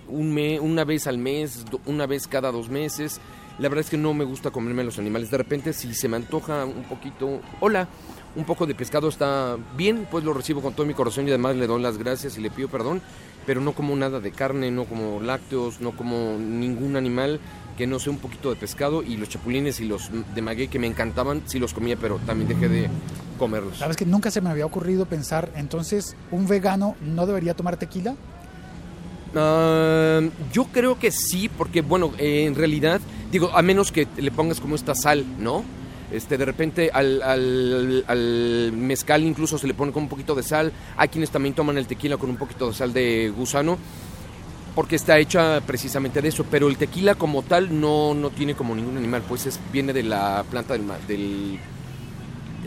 un 0.07 0.33
me- 0.33 0.61
una 0.61 0.85
vez 0.85 1.07
al 1.07 1.17
mes, 1.17 1.65
do- 1.69 1.81
una 1.85 2.05
vez 2.07 2.25
cada 2.25 2.53
dos 2.53 2.69
meses. 2.69 3.19
La 3.59 3.67
verdad 3.67 3.83
es 3.83 3.89
que 3.89 3.97
no 3.97 4.13
me 4.13 4.23
gusta 4.23 4.49
comerme 4.49 4.83
los 4.85 4.97
animales. 4.97 5.29
De 5.29 5.37
repente 5.39 5.73
si 5.73 5.93
se 5.93 6.07
me 6.07 6.15
antoja 6.15 6.63
un 6.63 6.83
poquito, 6.83 7.41
hola, 7.59 7.89
un 8.37 8.45
poco 8.45 8.65
de 8.67 8.75
pescado 8.75 9.09
está 9.09 9.57
bien, 9.75 10.07
pues 10.09 10.23
lo 10.23 10.33
recibo 10.33 10.61
con 10.61 10.73
todo 10.73 10.85
mi 10.85 10.93
corazón 10.93 11.25
y 11.27 11.29
además 11.29 11.55
le 11.55 11.67
doy 11.67 11.81
las 11.81 11.97
gracias 11.97 12.37
y 12.37 12.41
le 12.41 12.51
pido 12.51 12.69
perdón, 12.69 13.01
pero 13.45 13.59
no 13.59 13.73
como 13.73 13.95
nada 13.95 14.19
de 14.19 14.31
carne, 14.31 14.69
no 14.71 14.85
como 14.85 15.19
lácteos, 15.19 15.81
no 15.81 15.91
como 15.91 16.37
ningún 16.37 16.95
animal 16.95 17.39
que 17.77 17.87
no 17.87 17.99
sea 17.99 18.13
un 18.13 18.19
poquito 18.19 18.49
de 18.49 18.55
pescado 18.55 19.03
y 19.03 19.17
los 19.17 19.29
chapulines 19.29 19.79
y 19.79 19.85
los 19.85 20.09
de 20.33 20.41
maguey 20.41 20.67
que 20.67 20.79
me 20.79 20.87
encantaban, 20.87 21.43
sí 21.45 21.59
los 21.59 21.73
comía, 21.73 21.95
pero 21.95 22.19
también 22.25 22.47
dejé 22.47 22.69
de 22.69 22.89
comerlos. 23.37 23.77
Sabes 23.77 23.97
que 23.97 24.05
nunca 24.05 24.31
se 24.31 24.41
me 24.41 24.49
había 24.49 24.65
ocurrido 24.65 25.05
pensar, 25.05 25.51
entonces, 25.55 26.15
¿un 26.31 26.47
vegano 26.47 26.95
no 27.01 27.25
debería 27.25 27.55
tomar 27.55 27.77
tequila? 27.77 28.15
Ah, 29.35 30.21
yo 30.51 30.65
creo 30.65 30.97
que 30.97 31.11
sí, 31.11 31.49
porque 31.49 31.81
bueno, 31.81 32.13
eh, 32.17 32.45
en 32.45 32.55
realidad, 32.55 33.01
digo, 33.31 33.51
a 33.53 33.61
menos 33.61 33.91
que 33.91 34.07
le 34.17 34.31
pongas 34.31 34.59
como 34.59 34.75
esta 34.75 34.95
sal, 34.95 35.25
¿no? 35.39 35.63
Este, 36.11 36.37
de 36.37 36.45
repente 36.45 36.89
al, 36.93 37.21
al, 37.21 38.03
al 38.07 38.71
mezcal 38.73 39.23
incluso 39.23 39.57
se 39.57 39.67
le 39.67 39.73
pone 39.73 39.91
como 39.91 40.05
un 40.05 40.09
poquito 40.09 40.35
de 40.35 40.43
sal. 40.43 40.71
Hay 40.95 41.09
quienes 41.09 41.29
también 41.29 41.53
toman 41.55 41.77
el 41.77 41.85
tequila 41.87 42.17
con 42.17 42.29
un 42.29 42.37
poquito 42.37 42.67
de 42.69 42.73
sal 42.73 42.93
de 42.93 43.29
gusano, 43.35 43.77
porque 44.73 44.95
está 44.95 45.17
hecha 45.19 45.59
precisamente 45.61 46.21
de 46.21 46.29
eso. 46.29 46.45
Pero 46.49 46.67
el 46.69 46.77
tequila 46.77 47.15
como 47.15 47.43
tal 47.43 47.79
no, 47.81 48.13
no 48.13 48.29
tiene 48.29 48.55
como 48.55 48.73
ningún 48.75 48.95
animal, 48.97 49.23
pues 49.27 49.45
es, 49.47 49.59
viene 49.73 49.91
de 49.91 50.03
la 50.03 50.45
planta 50.49 50.73
del, 50.73 50.85
del 51.07 51.59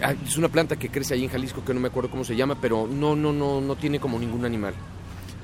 ah, 0.02 0.12
es 0.26 0.36
una 0.36 0.48
planta 0.48 0.76
que 0.76 0.90
crece 0.90 1.14
ahí 1.14 1.24
en 1.24 1.30
Jalisco 1.30 1.64
que 1.64 1.72
no 1.72 1.80
me 1.80 1.88
acuerdo 1.88 2.10
cómo 2.10 2.24
se 2.24 2.36
llama, 2.36 2.56
pero 2.60 2.86
no, 2.86 3.16
no, 3.16 3.32
no, 3.32 3.60
no 3.62 3.76
tiene 3.76 3.98
como 4.00 4.18
ningún 4.18 4.44
animal. 4.44 4.74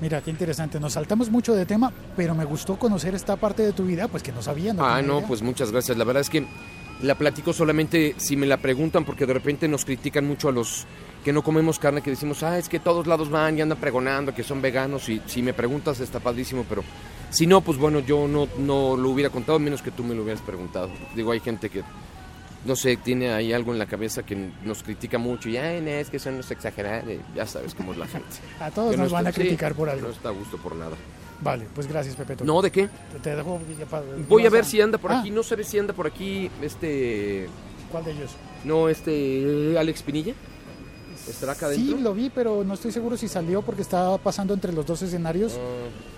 Mira, 0.03 0.21
qué 0.21 0.31
interesante. 0.31 0.79
Nos 0.79 0.93
saltamos 0.93 1.31
mucho 1.31 1.55
de 1.55 1.65
tema, 1.65 1.91
pero 2.15 2.35
me 2.35 2.45
gustó 2.45 2.79
conocer 2.79 3.15
esta 3.15 3.37
parte 3.37 3.63
de 3.63 3.73
tu 3.73 3.85
vida, 3.85 4.07
pues 4.09 4.23
que 4.23 4.31
no 4.33 4.43
sabía. 4.43 4.75
No 4.75 4.85
Ah, 4.85 5.01
no, 5.01 5.19
idea. 5.19 5.29
pues 5.29 5.41
muchas 5.41 5.73
gracias. 5.73 5.97
La 5.97 6.05
verdad 6.05 6.21
es 6.21 6.29
que 6.29 6.47
la 7.03 7.15
platico 7.15 7.53
solamente 7.53 8.15
si 8.17 8.37
me 8.37 8.47
la 8.47 8.57
preguntan, 8.57 9.05
porque 9.05 9.27
de 9.27 9.35
repente 9.35 9.69
nos 9.69 9.85
critican 9.85 10.27
mucho 10.27 10.49
a 10.49 10.53
los 10.53 10.87
que 11.25 11.33
no 11.33 11.43
comemos 11.43 11.79
carne, 11.79 12.03
que 12.03 12.11
decimos, 12.11 12.43
ah, 12.45 12.57
es 12.57 12.69
que 12.69 12.79
todos 12.79 13.07
lados 13.07 13.31
van 13.31 13.59
y 13.59 13.61
andan 13.61 13.79
pregonando 13.79 14.35
que 14.35 14.45
son 14.45 14.63
veganos. 14.63 15.09
Y 15.09 15.21
si 15.27 15.43
me 15.43 15.53
preguntas, 15.53 15.99
está 16.01 16.21
padrísimo, 16.21 16.65
pero 16.69 16.85
si 17.31 17.47
no, 17.47 17.61
pues 17.61 17.79
bueno, 17.79 17.99
yo 18.01 18.29
no, 18.29 18.49
no 18.59 18.97
lo 18.97 19.11
hubiera 19.11 19.31
contado, 19.31 19.59
menos 19.59 19.83
que 19.83 19.91
tú 19.91 20.05
me 20.05 20.15
lo 20.15 20.23
hubieras 20.23 20.41
preguntado. 20.43 20.89
Digo, 21.17 21.33
hay 21.33 21.41
gente 21.41 21.69
que, 21.69 21.83
no 22.65 22.77
sé, 22.77 22.97
tiene 22.97 23.33
ahí 23.33 23.53
algo 23.53 23.73
en 23.73 23.79
la 23.81 23.87
cabeza 23.87 24.25
que 24.25 24.37
nos 24.65 24.83
critica 24.85 25.19
mucho 25.19 25.49
y, 25.49 25.57
ay, 25.57 25.81
no, 25.81 25.91
es 25.91 26.11
que 26.11 26.21
son 26.21 26.37
los 26.37 26.51
exagerados. 26.51 27.13
Ya 27.35 27.45
sabes 27.45 27.75
cómo 27.75 27.93
es 27.93 27.99
la 27.99 28.07
gente. 28.07 28.29
A 28.61 28.71
todos 28.71 28.93
Que 28.93 28.97
nos 28.97 29.09
no 29.09 29.15
van 29.15 29.27
a 29.27 29.33
sí, 29.33 29.41
criticar 29.41 29.75
por 29.75 29.89
algo. 29.89 30.07
No 30.07 30.13
está 30.13 30.29
a 30.29 30.33
gusto 30.33 30.57
por 30.59 30.77
nada. 30.77 30.97
Vale, 31.40 31.66
pues 31.75 31.87
gracias, 31.87 32.16
Pepe. 32.16 32.37
No, 32.44 32.62
¿de 32.62 32.70
qué? 32.70 32.88
Te, 33.12 33.18
te 33.22 33.37
dejo. 33.37 33.61
ya 33.79 33.87
pa- 33.87 34.03
Voy 34.29 34.46
a 34.46 34.51
ver 34.51 34.64
si 34.64 34.81
anda 34.81 34.99
por 34.99 35.12
Ah, 35.12 35.20
aquí. 35.20 35.31
No 35.31 35.42
sabes 35.42 35.68
si 35.68 35.79
anda 35.79 35.92
por 35.92 36.07
aquí 36.07 36.51
este. 36.62 37.49
¿Cuál 37.90 38.05
de 38.05 38.12
ellos? 38.12 38.31
No, 38.64 38.88
este. 38.88 39.77
Alex 39.79 40.03
Pinilla. 40.03 40.35
¿Estará 41.29 41.53
acá 41.53 41.72
Sí, 41.72 41.96
lo 42.01 42.14
vi, 42.14 42.31
pero 42.31 42.62
no 42.62 42.75
estoy 42.75 42.92
seguro 42.92 43.16
si 43.16 43.27
salió 43.27 43.61
porque 43.62 43.83
estaba 43.83 44.16
pasando 44.16 44.55
entre 44.55 44.72
los 44.72 44.87
dos 44.87 45.03
escenarios. 45.03 45.59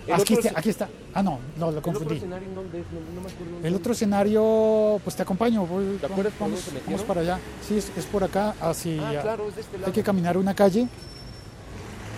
Ah, 0.07 0.15
el 0.17 0.21
aquí, 0.21 0.35
está, 0.35 0.49
es- 0.51 0.57
aquí 0.57 0.69
está. 0.71 0.89
Ah, 1.15 1.23
no, 1.23 1.39
no, 1.57 1.67
lo 1.67 1.71
¿El 1.73 1.79
otro 1.79 1.93
confundí. 1.93 2.17
escenario 2.17 2.47
en 2.49 2.55
dónde 2.55 2.81
es? 2.81 2.85
No, 2.93 3.01
no 3.15 3.21
me 3.23 3.33
acuerdo 3.33 3.67
El 3.67 3.75
otro 3.75 3.93
escenario, 3.93 5.01
pues 5.03 5.17
te 5.17 5.23
acompaño. 5.23 5.67
voy- 5.67 5.97
¿Te 5.99 6.07
acuerdas 6.07 6.35
vamos, 6.39 7.03
para 7.07 7.23
allá. 7.23 7.39
Sí, 7.67 7.79
es, 7.79 7.91
es 7.97 8.05
por 8.05 8.23
acá, 8.23 8.55
así. 8.61 8.99
Ah, 9.03 9.19
claro, 9.23 9.49
es 9.49 9.55
de 9.57 9.61
este 9.63 9.79
lado. 9.79 9.87
Hay 9.87 9.93
que 9.93 10.03
caminar 10.03 10.37
una 10.37 10.55
calle. 10.55 10.87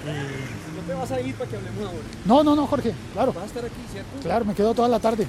No 0.04 0.82
te 0.86 0.94
vas 0.94 1.10
a 1.12 1.20
ir 1.20 1.34
para 1.34 1.50
que 1.50 1.56
hablemos 1.56 1.84
ahora. 1.84 1.98
No, 2.24 2.42
no, 2.44 2.56
no, 2.56 2.66
Jorge, 2.66 2.94
claro. 3.12 3.32
Vas 3.32 3.44
a 3.44 3.46
estar 3.46 3.64
aquí, 3.64 3.74
¿cierto? 3.92 4.10
Claro, 4.22 4.44
me 4.44 4.54
quedo 4.54 4.74
toda 4.74 4.88
la 4.88 4.98
tarde. 4.98 5.26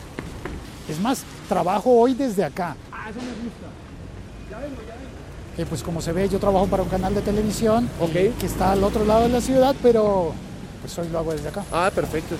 Es 0.87 0.99
más, 0.99 1.23
trabajo 1.49 1.91
hoy 1.91 2.13
desde 2.13 2.43
acá. 2.43 2.75
Ah, 2.91 3.09
eso 3.09 3.19
me 3.19 3.27
gusta. 3.43 3.67
Ya 4.49 4.57
vengo, 4.59 4.81
ya 4.87 4.95
vengo. 4.95 5.11
Que 5.55 5.65
pues 5.65 5.83
como 5.83 6.01
se 6.01 6.11
ve, 6.13 6.27
yo 6.29 6.39
trabajo 6.39 6.67
para 6.67 6.83
un 6.83 6.89
canal 6.89 7.13
de 7.13 7.21
televisión 7.21 7.89
y 7.99 8.03
Ok. 8.03 8.37
que 8.39 8.45
está 8.45 8.71
al 8.71 8.83
otro 8.83 9.05
lado 9.05 9.23
de 9.23 9.29
la 9.29 9.41
ciudad, 9.41 9.75
pero 9.83 10.33
pues 10.81 10.97
hoy 10.97 11.09
lo 11.09 11.19
hago 11.19 11.33
desde 11.33 11.49
acá. 11.49 11.63
Ah, 11.71 11.91
perfecto. 11.93 12.35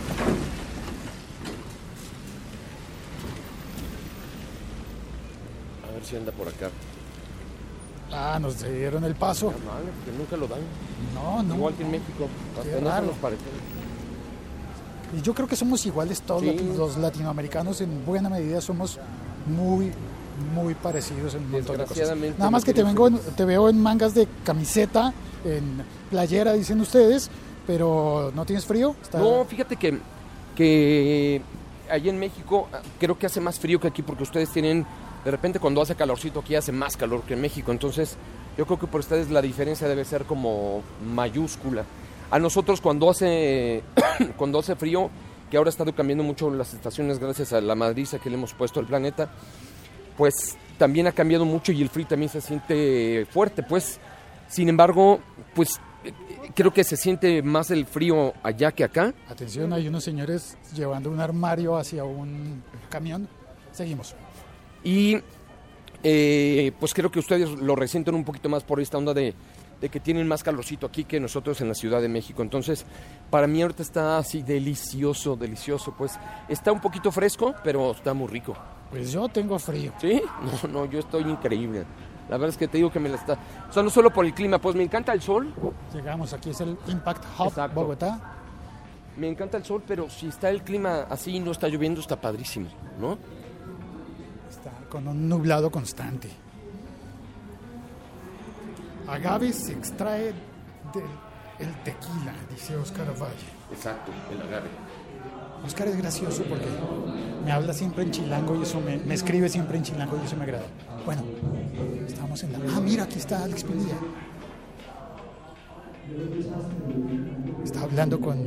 A 5.87 5.93
ver 5.93 6.03
si 6.05 6.15
anda 6.15 6.31
por 6.31 6.47
acá. 6.47 6.69
Ah, 8.13 8.38
nos 8.41 8.62
dieron 8.63 9.04
el 9.04 9.15
paso. 9.15 9.52
Ya 9.52 9.71
mal, 9.71 9.84
porque 10.04 10.17
nunca 10.17 10.38
lo 10.38 10.47
dan. 10.47 10.60
No, 11.13 11.43
no. 11.43 11.56
Igual 11.56 11.74
que 11.76 11.84
en 11.84 11.91
México. 11.91 12.28
Qué 12.56 12.60
Hasta 12.60 12.71
en 12.71 12.78
eso 12.84 12.89
raro. 12.89 13.06
nos 13.08 13.15
parece. 13.17 13.41
Y 15.17 15.21
yo 15.21 15.34
creo 15.34 15.47
que 15.47 15.56
somos 15.56 15.86
iguales 15.86 16.21
todos 16.21 16.41
Sí. 16.41 16.58
los- 16.78 16.97
latinoamericanos, 16.97 17.82
en 17.82 18.06
buena 18.06 18.30
medida 18.30 18.62
somos 18.62 18.97
muy, 19.45 19.91
muy 20.56 20.74
parecidos 20.76 21.36
en 21.36 21.43
un 21.43 21.52
montón 21.52 21.78
de 21.78 21.86
cosas. 21.86 22.17
Nada 22.38 22.50
más 22.52 22.63
que 22.63 22.74
te, 22.74 22.84
vengo 22.84 23.08
en- 23.08 23.19
te 23.19 23.43
veo 23.45 23.67
en 23.69 23.82
mangas 23.82 24.13
de 24.13 24.28
camiseta, 24.45 25.13
en 25.43 25.84
playera, 26.10 26.54
dicen 26.54 26.80
ustedes, 26.80 27.30
pero 27.67 28.32
¿no 28.36 28.45
tienes 28.45 28.65
frío? 28.65 28.95
Está- 29.02 29.19
No, 29.19 29.43
fíjate 29.45 29.76
que, 29.76 30.00
que 30.56 31.41
allí 31.89 32.10
en 32.10 32.17
México 32.17 32.67
ah, 32.71 32.80
creo 33.00 33.17
que 33.19 33.26
hace 33.26 33.41
más 33.41 33.60
frío 33.60 33.80
que 33.80 33.88
aquí 33.89 34.02
porque 34.02 34.24
ustedes 34.24 34.50
tienen, 34.52 34.86
de 35.23 35.31
repente 35.31 35.60
cuando 35.60 35.81
hace 35.81 35.95
calorcito 35.95 36.39
aquí 36.39 36.55
hace 36.55 36.71
más 36.71 36.97
calor 36.97 37.21
que 37.23 37.34
en 37.34 37.41
México, 37.41 37.71
entonces 37.71 38.17
yo 38.57 38.65
creo 38.65 38.79
que 38.79 38.88
por 38.88 39.01
ustedes 39.01 39.29
la 39.29 39.41
diferencia 39.41 39.88
debe 39.88 40.05
ser 40.05 40.25
como 40.25 40.84
mayúscula. 41.05 41.86
A 42.29 42.39
nosotros 42.39 42.81
cuando 42.81 43.10
hace, 43.10 43.84
cuando 44.38 44.60
hace 44.60 44.75
frío, 44.75 45.10
que 45.49 45.57
ahora 45.57 45.69
ha 45.69 45.71
estado 45.71 45.93
cambiando 45.93 46.23
mucho 46.23 46.49
las 46.49 46.73
estaciones 46.73 47.19
gracias 47.19 47.53
a 47.53 47.62
la 47.62 47.75
madriza 47.75 48.19
que 48.19 48.29
le 48.29 48.38
hemos 48.38 48.53
puesto 48.53 48.79
al 48.79 48.86
planeta, 48.86 49.29
pues 50.17 50.57
también 50.77 51.07
ha 51.07 51.12
cambiado 51.12 51.45
mucho 51.45 51.71
y 51.71 51.81
el 51.81 51.89
frío 51.89 52.07
también 52.07 52.29
se 52.29 52.41
siente 52.41 53.25
fuerte, 53.29 53.63
pues 53.63 53.99
sin 54.47 54.69
embargo, 54.69 55.19
pues 55.53 55.79
creo 56.55 56.73
que 56.73 56.84
se 56.84 56.97
siente 56.97 57.41
más 57.41 57.71
el 57.71 57.86
frío 57.86 58.34
allá 58.43 58.71
que 58.71 58.84
acá. 58.84 59.13
Atención, 59.29 59.71
hay 59.73 59.88
unos 59.88 60.03
señores 60.03 60.57
llevando 60.75 61.10
un 61.10 61.19
armario 61.19 61.77
hacia 61.77 62.03
un 62.03 62.63
camión. 62.89 63.27
Seguimos. 63.71 64.15
Y 64.83 65.17
eh, 66.03 66.71
pues 66.79 66.93
creo 66.93 67.11
que 67.11 67.19
ustedes 67.19 67.49
lo 67.49 67.75
resienten 67.75 68.15
un 68.15 68.23
poquito 68.23 68.49
más 68.49 68.63
por 68.63 68.79
esta 68.79 68.97
onda 68.97 69.13
de, 69.13 69.33
de 69.79 69.89
que 69.89 69.99
tienen 69.99 70.27
más 70.27 70.43
calorcito 70.43 70.85
aquí 70.85 71.03
que 71.03 71.19
nosotros 71.19 71.59
en 71.61 71.67
la 71.67 71.75
Ciudad 71.75 72.01
de 72.01 72.07
México. 72.07 72.41
Entonces, 72.41 72.85
para 73.29 73.47
mí 73.47 73.61
ahorita 73.61 73.83
está 73.83 74.17
así 74.17 74.41
delicioso, 74.41 75.35
delicioso. 75.35 75.93
Pues 75.97 76.19
está 76.47 76.71
un 76.71 76.81
poquito 76.81 77.11
fresco, 77.11 77.55
pero 77.63 77.91
está 77.91 78.13
muy 78.13 78.27
rico. 78.27 78.55
Pues 78.89 79.11
yo 79.11 79.27
tengo 79.29 79.57
frío. 79.57 79.93
¿Sí? 79.99 80.21
No, 80.63 80.69
no, 80.69 80.85
yo 80.85 80.99
estoy 80.99 81.23
increíble. 81.23 81.85
La 82.29 82.37
verdad 82.37 82.49
es 82.49 82.57
que 82.57 82.67
te 82.67 82.77
digo 82.77 82.91
que 82.91 82.99
me 82.99 83.09
la 83.09 83.15
está... 83.17 83.37
O 83.69 83.73
sea, 83.73 83.83
no 83.83 83.89
solo 83.89 84.11
por 84.11 84.25
el 84.25 84.33
clima, 84.33 84.59
pues 84.59 84.75
me 84.75 84.83
encanta 84.83 85.11
el 85.13 85.21
sol. 85.21 85.53
Llegamos, 85.93 86.31
aquí 86.31 86.51
es 86.51 86.61
el 86.61 86.77
Impact 86.87 87.25
Hub 87.37 87.47
Exacto. 87.47 87.81
Bogotá. 87.81 88.37
Me 89.17 89.27
encanta 89.27 89.57
el 89.57 89.65
sol, 89.65 89.83
pero 89.85 90.09
si 90.09 90.27
está 90.27 90.49
el 90.49 90.61
clima 90.61 91.07
así 91.09 91.35
y 91.35 91.39
no 91.39 91.51
está 91.51 91.67
lloviendo, 91.67 91.99
está 91.99 92.21
padrísimo, 92.21 92.69
¿no? 92.99 93.17
Con 94.91 95.08
un 95.08 95.30
nublado 95.30 95.71
constante. 95.71 96.30
Agave 99.08 99.54
se 99.54 99.71
extrae 99.71 100.34
del 100.93 101.04
el 101.60 101.73
tequila, 101.84 102.34
dice 102.49 102.75
Oscar 102.75 103.08
Valle. 103.08 103.49
Exacto, 103.71 104.12
el 104.32 104.41
agave. 104.41 104.67
Oscar 105.65 105.88
es 105.88 105.97
gracioso 105.97 106.43
porque 106.43 106.65
me 107.45 107.51
habla 107.51 107.73
siempre 107.73 108.04
en 108.04 108.12
chilango 108.12 108.56
y 108.58 108.63
eso 108.63 108.82
me, 108.82 108.97
me 108.97 109.13
escribe 109.13 109.47
siempre 109.47 109.77
en 109.77 109.84
chilango 109.84 110.17
y 110.21 110.25
eso 110.25 110.36
me 110.36 110.43
agrada. 110.43 110.65
Bueno, 111.06 111.23
estamos 112.08 112.43
en 112.43 112.54
la... 112.54 112.60
Ah, 112.75 112.82
mira, 112.82 113.04
aquí 113.04 113.19
está 113.19 113.43
Alex 113.43 113.63
Pinilla. 113.63 113.95
Está 117.63 117.82
hablando 117.84 118.19
con... 118.19 118.39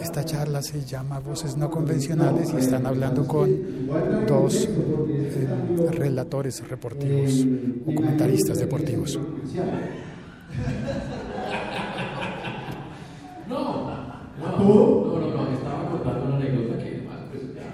Esta 0.00 0.24
charla 0.24 0.62
se 0.62 0.84
llama 0.84 1.18
Voces 1.20 1.56
No 1.56 1.70
Convencionales 1.70 2.52
y 2.52 2.56
están 2.56 2.86
hablando 2.86 3.26
con 3.26 3.48
dos 4.26 4.66
eh, 4.66 5.88
relatores 5.92 6.62
deportivos 6.68 7.46
o 7.86 7.94
comentaristas 7.94 8.58
deportivos. 8.58 9.18
No, 13.48 13.90
no, 14.38 14.58
no, 14.58 15.52
estaba 15.52 15.90
contando 15.90 16.24
una 16.26 16.36
anécdota 16.36 16.78
que 16.78 16.88
además, 16.90 17.18
pues 17.30 17.42
ya. 17.54 17.68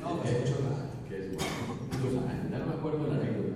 No, 0.00 0.22
que 0.22 0.28
es 0.28 0.34
que 1.08 1.16
es 1.18 1.28
muchos 1.32 2.22
años, 2.28 2.50
ya 2.50 2.58
no 2.58 2.66
me 2.66 2.72
acuerdo 2.74 3.04
de 3.04 3.10
la 3.10 3.16
anécdota. 3.16 3.54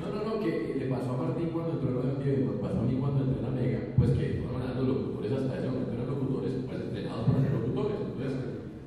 No, 0.00 0.06
no, 0.14 0.24
no, 0.36 0.40
que 0.44 0.74
le 0.78 0.86
pasó 0.86 1.12
a 1.12 1.16
Martín 1.16 1.48
cuando 1.52 1.72
entró 1.72 2.02
en 2.02 2.28
el 2.28 2.44
nos 2.46 2.56
pasó 2.60 2.78
a 2.80 2.82
mí 2.82 2.96
cuando 2.98 3.24
entré 3.24 3.38
en 3.38 3.42
la 3.44 3.50
Mega, 3.50 3.80
pues 3.96 4.10
que 4.10 4.22
de 4.28 4.34
todas 4.40 4.52
maneras 4.52 4.76
los 4.76 4.86
locutores 4.88 5.32
hasta 5.32 5.58
ese 5.58 5.68
momento 5.68 5.92
eran 5.92 6.06
locutores, 6.06 6.52
pues 6.66 6.80
entrenados 6.80 7.26
para 7.26 7.40
ser 7.42 7.52
locutores. 7.52 7.96
Entonces, 8.00 8.38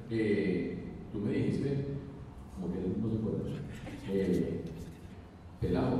eh, 0.09 0.83
tú 1.11 1.19
me 1.19 1.31
dijiste, 1.31 1.85
como 2.59 2.73
que 2.73 2.79
no 2.81 3.09
se 3.09 3.15
acuerda, 3.17 3.39
eh, 4.11 4.61
pelado, 5.61 5.97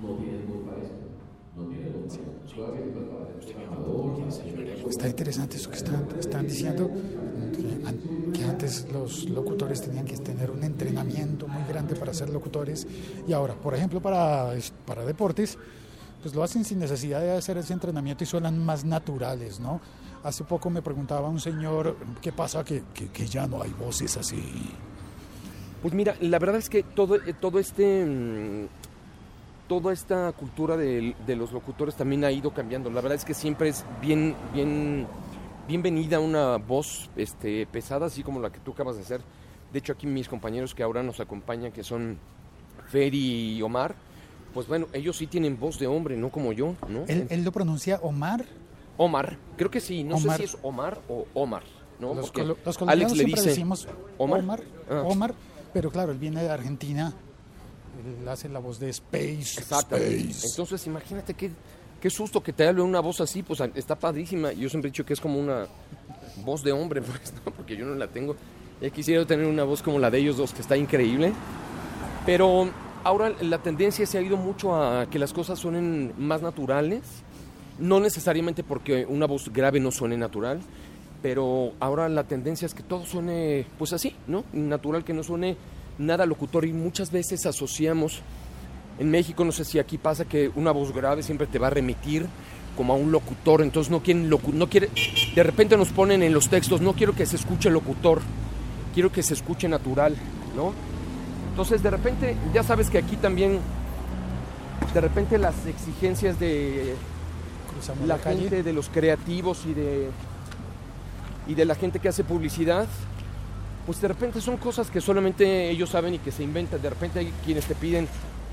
no 0.00 0.08
tienes 0.16 0.48
voz 0.48 0.58
para 0.66 0.82
esto. 0.82 0.96
No 1.56 1.64
tienes 1.66 1.92
voz 1.92 2.02
para 2.16 2.22
esto. 2.22 2.54
Todavía 2.58 2.82
que 2.82 2.90
sepas 2.90 3.04
para 3.10 3.26
ser 3.26 3.54
programador, 3.54 4.18
para 4.18 4.30
ser 4.30 4.68
Está 4.88 5.08
interesante 5.08 5.56
eso 5.56 5.70
que 5.70 5.76
están, 5.76 6.06
están 6.18 6.46
diciendo, 6.46 6.90
que 7.54 7.86
an- 7.86 8.32
que 8.32 8.44
antes 8.44 8.86
los 8.92 9.17
locutores 9.28 9.80
tenían 9.80 10.04
que 10.06 10.16
tener 10.16 10.50
un 10.50 10.62
entrenamiento 10.64 11.46
muy 11.48 11.62
grande 11.68 11.94
para 11.94 12.12
ser 12.14 12.30
locutores 12.30 12.86
y 13.26 13.32
ahora, 13.32 13.54
por 13.54 13.74
ejemplo, 13.74 14.00
para, 14.00 14.52
para 14.86 15.04
deportes, 15.04 15.58
pues 16.22 16.34
lo 16.34 16.42
hacen 16.42 16.64
sin 16.64 16.78
necesidad 16.78 17.20
de 17.20 17.32
hacer 17.32 17.56
ese 17.58 17.72
entrenamiento 17.72 18.24
y 18.24 18.26
suenan 18.26 18.58
más 18.64 18.84
naturales, 18.84 19.60
¿no? 19.60 19.80
Hace 20.24 20.42
poco 20.44 20.68
me 20.68 20.82
preguntaba 20.82 21.28
un 21.28 21.38
señor, 21.40 21.96
¿qué 22.20 22.32
pasa 22.32 22.64
que, 22.64 22.82
que- 22.92 23.08
que 23.08 23.26
ya 23.26 23.46
no 23.46 23.62
hay 23.62 23.70
voces 23.72 24.16
así? 24.16 24.42
Pues 25.80 25.94
mira, 25.94 26.16
la 26.20 26.38
verdad 26.40 26.56
es 26.56 26.68
que 26.68 26.82
todo, 26.82 27.14
eh, 27.16 27.34
todo 27.40 27.60
este, 27.60 28.04
mm, 28.04 28.66
toda 29.68 29.92
esta 29.92 30.32
cultura 30.32 30.76
de, 30.76 31.14
de 31.24 31.36
los 31.36 31.52
locutores 31.52 31.94
también 31.94 32.24
ha 32.24 32.32
ido 32.32 32.52
cambiando. 32.52 32.90
La 32.90 33.00
verdad 33.00 33.14
es 33.16 33.24
que 33.24 33.34
siempre 33.34 33.68
es 33.68 33.84
bien, 34.02 34.34
bien, 34.52 35.06
bienvenida 35.68 36.18
una 36.18 36.56
voz 36.56 37.10
este, 37.16 37.66
pesada, 37.66 38.06
así 38.06 38.22
como 38.22 38.40
la 38.40 38.50
que 38.50 38.58
tú 38.60 38.72
acabas 38.72 38.96
de 38.96 39.02
hacer. 39.02 39.20
De 39.72 39.78
hecho, 39.78 39.92
aquí 39.92 40.06
mis 40.06 40.28
compañeros 40.28 40.74
que 40.74 40.82
ahora 40.82 41.02
nos 41.02 41.20
acompañan, 41.20 41.70
que 41.72 41.84
son 41.84 42.18
Feri 42.88 43.56
y 43.56 43.62
Omar, 43.62 43.94
pues 44.54 44.66
bueno, 44.66 44.86
ellos 44.92 45.16
sí 45.16 45.26
tienen 45.26 45.58
voz 45.60 45.78
de 45.78 45.86
hombre, 45.86 46.16
no 46.16 46.30
como 46.30 46.52
yo, 46.52 46.74
¿no? 46.88 47.04
Él, 47.06 47.26
él 47.30 47.44
lo 47.44 47.52
pronuncia 47.52 48.00
Omar, 48.02 48.44
Omar, 48.96 49.36
creo 49.56 49.70
que 49.70 49.80
sí, 49.80 50.02
no 50.04 50.16
Omar. 50.16 50.38
sé 50.40 50.48
si 50.48 50.54
es 50.54 50.58
Omar 50.62 51.00
o 51.08 51.26
Omar, 51.34 51.62
¿no? 52.00 52.14
los, 52.14 52.26
Porque 52.26 52.42
colo- 52.42 52.56
los 52.64 52.78
colombianos 52.78 53.12
Alex 53.12 53.18
le 53.18 53.24
siempre 53.24 53.40
dice 53.42 53.50
decimos 53.50 53.88
Omar. 54.16 54.40
Omar, 54.40 54.62
Ah. 54.90 55.02
Omar, 55.04 55.34
pero 55.74 55.90
claro, 55.90 56.12
él 56.12 56.18
viene 56.18 56.42
de 56.42 56.48
Argentina, 56.50 57.12
él 58.22 58.26
hace 58.26 58.48
la 58.48 58.58
voz 58.58 58.78
de 58.80 58.88
Space, 58.88 59.60
Exactamente. 59.60 60.16
Space. 60.30 60.46
Entonces, 60.48 60.86
imagínate 60.86 61.34
qué, 61.34 61.50
qué 62.00 62.10
susto 62.10 62.42
que 62.42 62.52
te 62.52 62.66
hable 62.66 62.82
una 62.82 63.00
voz 63.00 63.20
así, 63.20 63.42
pues 63.42 63.60
está 63.74 63.96
padrísima. 63.96 64.52
Yo 64.52 64.68
siempre 64.68 64.88
he 64.88 64.92
dicho 64.92 65.04
que 65.04 65.12
es 65.12 65.20
como 65.20 65.38
una 65.38 65.66
voz 66.44 66.62
de 66.62 66.72
hombre, 66.72 67.02
pues, 67.02 67.32
¿no? 67.44 67.52
porque 67.52 67.76
yo 67.76 67.86
no 67.86 67.94
la 67.94 68.08
tengo. 68.08 68.36
Ya 68.80 68.90
quisiera 68.90 69.24
tener 69.26 69.46
una 69.46 69.64
voz 69.64 69.82
como 69.82 69.98
la 69.98 70.10
de 70.10 70.18
ellos 70.18 70.36
dos, 70.36 70.52
que 70.52 70.62
está 70.62 70.76
increíble. 70.76 71.32
Pero 72.24 72.70
ahora 73.04 73.30
la 73.40 73.58
tendencia 73.58 74.06
se 74.06 74.18
ha 74.18 74.22
ido 74.22 74.36
mucho 74.36 74.74
a 74.74 75.06
que 75.10 75.18
las 75.18 75.32
cosas 75.32 75.58
suenen 75.58 76.12
más 76.18 76.42
naturales. 76.42 77.02
No 77.78 78.00
necesariamente 78.00 78.62
porque 78.62 79.06
una 79.06 79.26
voz 79.26 79.52
grave 79.52 79.80
no 79.80 79.90
suene 79.90 80.16
natural, 80.16 80.60
pero 81.22 81.72
ahora 81.80 82.08
la 82.08 82.24
tendencia 82.24 82.66
es 82.66 82.74
que 82.74 82.82
todo 82.82 83.06
suene 83.06 83.66
pues 83.78 83.92
así, 83.92 84.14
¿no? 84.26 84.44
Natural, 84.52 85.04
que 85.04 85.12
no 85.12 85.22
suene 85.22 85.56
nada 85.98 86.26
locutor 86.26 86.64
y 86.64 86.72
muchas 86.72 87.10
veces 87.10 87.46
asociamos 87.46 88.20
en 88.98 89.10
México, 89.10 89.44
no 89.44 89.52
sé 89.52 89.64
si 89.64 89.78
aquí 89.78 89.98
pasa 89.98 90.24
que 90.24 90.50
una 90.54 90.72
voz 90.72 90.92
grave 90.92 91.22
siempre 91.22 91.46
te 91.46 91.58
va 91.58 91.68
a 91.68 91.70
remitir 91.70 92.26
como 92.76 92.92
a 92.92 92.96
un 92.96 93.10
locutor, 93.10 93.62
entonces 93.62 93.90
no 93.90 94.02
quieren 94.02 94.30
locu 94.30 94.52
no 94.52 94.68
quiere 94.68 94.88
de 95.34 95.42
repente 95.42 95.76
nos 95.76 95.88
ponen 95.88 96.22
en 96.22 96.32
los 96.32 96.48
textos, 96.48 96.80
no 96.80 96.92
quiero 96.92 97.14
que 97.14 97.26
se 97.26 97.36
escuche 97.36 97.70
locutor, 97.70 98.20
quiero 98.94 99.10
que 99.10 99.22
se 99.22 99.34
escuche 99.34 99.68
natural, 99.68 100.16
¿no? 100.56 100.72
Entonces 101.50 101.82
de 101.82 101.90
repente 101.90 102.36
ya 102.54 102.62
sabes 102.62 102.88
que 102.88 102.98
aquí 102.98 103.16
también 103.16 103.58
de 104.94 105.00
repente 105.00 105.38
las 105.38 105.66
exigencias 105.66 106.38
de 106.38 106.94
Cruzamos 107.72 108.08
la 108.08 108.16
la, 108.16 108.22
gente, 108.22 108.62
de 108.62 108.72
los 108.72 108.88
creativos 108.88 109.64
y 109.66 109.74
de, 109.74 110.08
y 111.46 111.54
de 111.54 111.64
la 111.64 111.74
gente 111.74 111.98
que 111.98 112.08
hace 112.08 112.24
publicidad, 112.24 112.86
pues 113.86 114.00
de 114.00 114.08
repente 114.08 114.40
son 114.40 114.56
cosas 114.56 114.90
que 114.90 115.00
solamente 115.00 115.70
ellos 115.70 115.90
saben 115.90 116.14
y 116.14 116.18
que 116.18 116.30
se 116.30 116.42
inventan. 116.42 116.80
De 116.80 116.90
repente 116.90 117.18
hay 117.18 117.32
quienes 117.44 117.66
te 117.66 117.74
piden, 117.74 118.08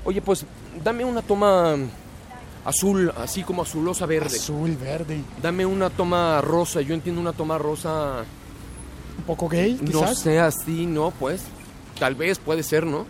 oye, 0.06 0.22
pues 0.22 0.46
dame 0.82 1.04
una 1.04 1.20
toma 1.22 1.76
azul, 2.64 3.12
así 3.18 3.42
como 3.42 3.62
azulosa 3.62 4.06
verde. 4.06 4.36
Azul, 4.36 4.76
verde. 4.76 5.20
Dame 5.42 5.66
una 5.66 5.90
toma 5.90 6.40
rosa. 6.40 6.80
Yo 6.80 6.94
entiendo 6.94 7.20
una 7.20 7.32
toma 7.32 7.58
rosa, 7.58 8.24
Un 9.18 9.24
poco 9.24 9.48
gay, 9.48 9.78
no 9.80 10.02
quizás. 10.02 10.18
sé, 10.18 10.40
así, 10.40 10.86
¿no? 10.86 11.10
Pues 11.10 11.42
tal 11.98 12.14
vez 12.14 12.38
puede 12.38 12.62
ser, 12.62 12.86
¿no? 12.86 13.06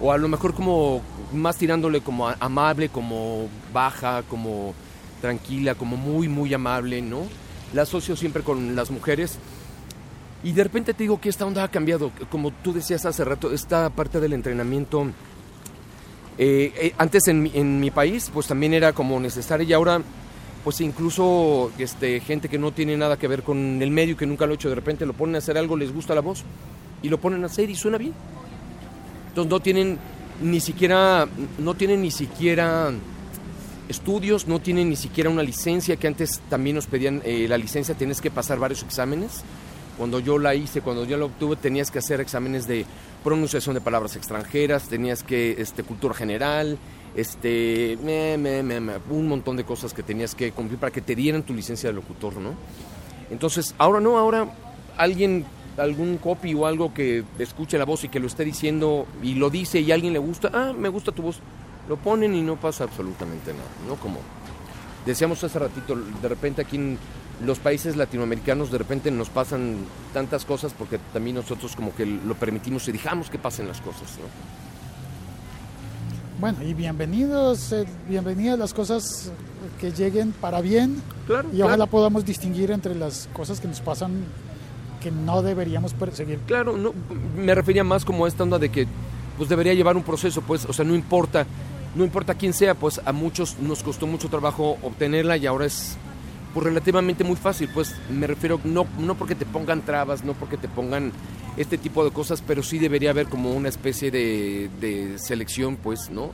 O 0.00 0.10
a 0.12 0.18
lo 0.18 0.28
mejor 0.28 0.54
como 0.54 1.02
más 1.32 1.56
tirándole 1.56 2.00
como 2.00 2.28
amable, 2.40 2.88
como 2.88 3.48
baja, 3.72 4.22
como 4.28 4.74
tranquila, 5.20 5.74
como 5.74 5.96
muy, 5.96 6.28
muy 6.28 6.52
amable, 6.52 7.00
¿no? 7.02 7.20
La 7.72 7.82
asocio 7.82 8.16
siempre 8.16 8.42
con 8.42 8.74
las 8.76 8.90
mujeres. 8.90 9.38
Y 10.42 10.52
de 10.52 10.64
repente 10.64 10.92
te 10.94 11.04
digo 11.04 11.20
que 11.20 11.28
esta 11.28 11.46
onda 11.46 11.62
ha 11.64 11.68
cambiado. 11.68 12.10
Como 12.30 12.50
tú 12.50 12.72
decías 12.72 13.06
hace 13.06 13.24
rato, 13.24 13.52
esta 13.52 13.88
parte 13.90 14.20
del 14.20 14.32
entrenamiento. 14.32 15.06
Eh, 16.38 16.72
eh, 16.76 16.94
antes 16.98 17.28
en 17.28 17.50
en 17.54 17.80
mi 17.80 17.90
país, 17.90 18.30
pues 18.32 18.46
también 18.46 18.74
era 18.74 18.92
como 18.92 19.18
necesaria 19.20 19.66
y 19.66 19.72
ahora, 19.72 20.02
pues 20.64 20.80
incluso 20.80 21.70
este, 21.78 22.20
gente 22.20 22.48
que 22.48 22.58
no 22.58 22.72
tiene 22.72 22.96
nada 22.96 23.16
que 23.16 23.28
ver 23.28 23.42
con 23.42 23.80
el 23.80 23.90
medio, 23.90 24.16
que 24.16 24.26
nunca 24.26 24.46
lo 24.46 24.52
ha 24.52 24.54
hecho, 24.54 24.68
de 24.68 24.74
repente 24.74 25.06
lo 25.06 25.12
ponen 25.12 25.36
a 25.36 25.38
hacer 25.38 25.56
algo, 25.58 25.76
les 25.76 25.92
gusta 25.92 26.14
la 26.14 26.20
voz 26.20 26.44
y 27.02 27.08
lo 27.08 27.18
ponen 27.18 27.42
a 27.44 27.46
hacer 27.46 27.70
y 27.70 27.76
suena 27.76 27.98
bien. 27.98 28.14
Entonces 29.28 29.50
no 29.50 29.60
tienen 29.60 29.98
ni 30.42 30.60
siquiera, 30.60 31.28
no 31.58 31.74
tienen 31.74 32.02
ni 32.02 32.10
siquiera 32.10 32.92
estudios, 33.88 34.46
no 34.46 34.60
tienen 34.60 34.88
ni 34.88 34.96
siquiera 34.96 35.30
una 35.30 35.42
licencia, 35.42 35.96
que 35.96 36.06
antes 36.06 36.40
también 36.48 36.76
nos 36.76 36.86
pedían 36.86 37.22
eh, 37.24 37.46
la 37.48 37.58
licencia, 37.58 37.94
tienes 37.94 38.20
que 38.20 38.30
pasar 38.30 38.58
varios 38.58 38.82
exámenes. 38.82 39.42
Cuando 39.96 40.18
yo 40.20 40.38
la 40.38 40.54
hice, 40.54 40.80
cuando 40.80 41.04
yo 41.04 41.16
la 41.16 41.26
obtuve, 41.26 41.56
tenías 41.56 41.90
que 41.90 42.00
hacer 42.00 42.20
exámenes 42.20 42.66
de 42.66 42.84
pronunciación 43.22 43.74
de 43.74 43.80
palabras 43.80 44.16
extranjeras, 44.16 44.88
tenías 44.88 45.22
que, 45.22 45.56
este, 45.58 45.82
cultura 45.82 46.14
general, 46.14 46.78
este, 47.14 47.96
me, 48.02 48.36
me, 48.36 48.62
me, 48.62 48.96
un 49.10 49.28
montón 49.28 49.56
de 49.56 49.64
cosas 49.64 49.94
que 49.94 50.02
tenías 50.02 50.34
que 50.34 50.52
cumplir 50.52 50.78
para 50.78 50.92
que 50.92 51.00
te 51.00 51.14
dieran 51.14 51.42
tu 51.44 51.54
licencia 51.54 51.88
de 51.88 51.94
locutor, 51.94 52.36
¿no? 52.36 52.54
Entonces, 53.30 53.74
ahora 53.78 54.00
no, 54.00 54.18
ahora 54.18 54.48
alguien, 54.96 55.44
algún 55.76 56.18
copy 56.18 56.54
o 56.54 56.66
algo 56.66 56.92
que 56.92 57.24
escuche 57.38 57.78
la 57.78 57.84
voz 57.84 58.04
y 58.04 58.08
que 58.08 58.20
lo 58.20 58.26
esté 58.26 58.44
diciendo 58.44 59.06
y 59.22 59.34
lo 59.34 59.48
dice 59.48 59.80
y 59.80 59.92
a 59.92 59.94
alguien 59.94 60.12
le 60.12 60.18
gusta, 60.18 60.50
ah, 60.52 60.72
me 60.76 60.88
gusta 60.88 61.12
tu 61.12 61.22
voz, 61.22 61.38
lo 61.88 61.96
ponen 61.96 62.34
y 62.34 62.42
no 62.42 62.56
pasa 62.56 62.84
absolutamente 62.84 63.52
nada, 63.52 63.70
¿no? 63.88 63.94
Como 63.96 64.18
decíamos 65.06 65.42
hace 65.44 65.58
ratito, 65.58 65.96
de 65.96 66.28
repente 66.28 66.62
aquí 66.62 66.76
en 66.76 66.98
los 67.44 67.58
países 67.58 67.96
latinoamericanos 67.96 68.70
de 68.70 68.78
repente 68.78 69.10
nos 69.10 69.28
pasan 69.28 69.78
tantas 70.12 70.44
cosas 70.44 70.72
porque 70.76 70.98
también 71.12 71.36
nosotros 71.36 71.74
como 71.74 71.94
que 71.94 72.06
lo 72.06 72.34
permitimos 72.34 72.86
y 72.88 72.92
dejamos 72.92 73.30
que 73.30 73.38
pasen 73.38 73.66
las 73.66 73.80
cosas, 73.80 74.18
¿no? 74.18 74.64
Bueno, 76.40 76.62
y 76.62 76.74
bienvenidos, 76.74 77.72
eh, 77.72 77.86
bienvenidas 78.08 78.58
las 78.58 78.74
cosas 78.74 79.30
que 79.80 79.92
lleguen 79.92 80.32
para 80.32 80.60
bien 80.60 81.00
Claro, 81.26 81.48
y 81.52 81.62
ojalá 81.62 81.86
podamos 81.86 82.24
distinguir 82.24 82.70
entre 82.70 82.94
las 82.94 83.28
cosas 83.32 83.60
que 83.60 83.68
nos 83.68 83.80
pasan 83.80 84.24
que 85.00 85.10
no 85.10 85.42
deberíamos 85.42 85.94
perseguir. 85.94 86.40
Claro, 86.46 86.76
no, 86.76 86.92
me 87.36 87.54
refería 87.54 87.84
más 87.84 88.04
como 88.04 88.24
a 88.24 88.28
esta 88.28 88.42
onda 88.42 88.58
de 88.58 88.68
que 88.68 88.86
pues 89.36 89.48
debería 89.48 89.74
llevar 89.74 89.96
un 89.96 90.02
proceso, 90.02 90.42
pues, 90.42 90.64
o 90.64 90.72
sea, 90.72 90.84
no 90.84 90.94
importa, 90.94 91.46
no 91.94 92.04
importa 92.04 92.34
quién 92.34 92.52
sea, 92.52 92.74
pues 92.74 93.00
a 93.04 93.12
muchos 93.12 93.58
nos 93.58 93.82
costó 93.82 94.06
mucho 94.06 94.28
trabajo 94.28 94.76
obtenerla 94.82 95.36
y 95.36 95.46
ahora 95.46 95.66
es 95.66 95.96
pues 96.54 96.64
relativamente 96.64 97.24
muy 97.24 97.34
fácil, 97.34 97.68
pues 97.74 97.96
me 98.08 98.28
refiero 98.28 98.60
no, 98.62 98.86
no 98.98 99.16
porque 99.16 99.34
te 99.34 99.44
pongan 99.44 99.82
trabas, 99.82 100.24
no 100.24 100.34
porque 100.34 100.56
te 100.56 100.68
pongan 100.68 101.12
este 101.56 101.76
tipo 101.78 102.04
de 102.04 102.12
cosas, 102.12 102.42
pero 102.46 102.62
sí 102.62 102.78
debería 102.78 103.10
haber 103.10 103.26
como 103.26 103.52
una 103.52 103.68
especie 103.68 104.10
de, 104.12 105.16
selección, 105.18 105.76
pues, 105.76 106.10
¿no? 106.10 106.30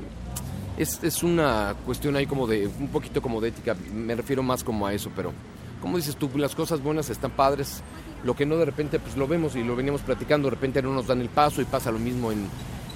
Es, 0.76 1.02
es 1.02 1.22
una 1.22 1.74
cuestión 1.84 2.16
ahí 2.16 2.26
como 2.26 2.46
de, 2.46 2.66
un 2.66 2.88
poquito 2.88 3.22
como 3.22 3.40
de 3.40 3.48
ética, 3.48 3.74
me 3.94 4.14
refiero 4.14 4.42
más 4.42 4.62
como 4.62 4.86
a 4.86 4.92
eso, 4.92 5.10
pero 5.16 5.32
como 5.80 5.96
dices 5.96 6.16
tú, 6.16 6.30
las 6.36 6.54
cosas 6.54 6.82
buenas 6.82 7.08
están 7.08 7.30
padres, 7.30 7.82
lo 8.22 8.36
que 8.36 8.44
no 8.44 8.56
de 8.56 8.66
repente 8.66 8.98
pues 8.98 9.16
lo 9.16 9.26
vemos 9.26 9.56
y 9.56 9.64
lo 9.64 9.74
veníamos 9.74 10.02
platicando, 10.02 10.48
de 10.48 10.54
repente 10.54 10.82
no 10.82 10.92
nos 10.92 11.06
dan 11.06 11.22
el 11.22 11.30
paso 11.30 11.62
y 11.62 11.64
pasa 11.64 11.90
lo 11.90 11.98
mismo 11.98 12.30
en 12.30 12.46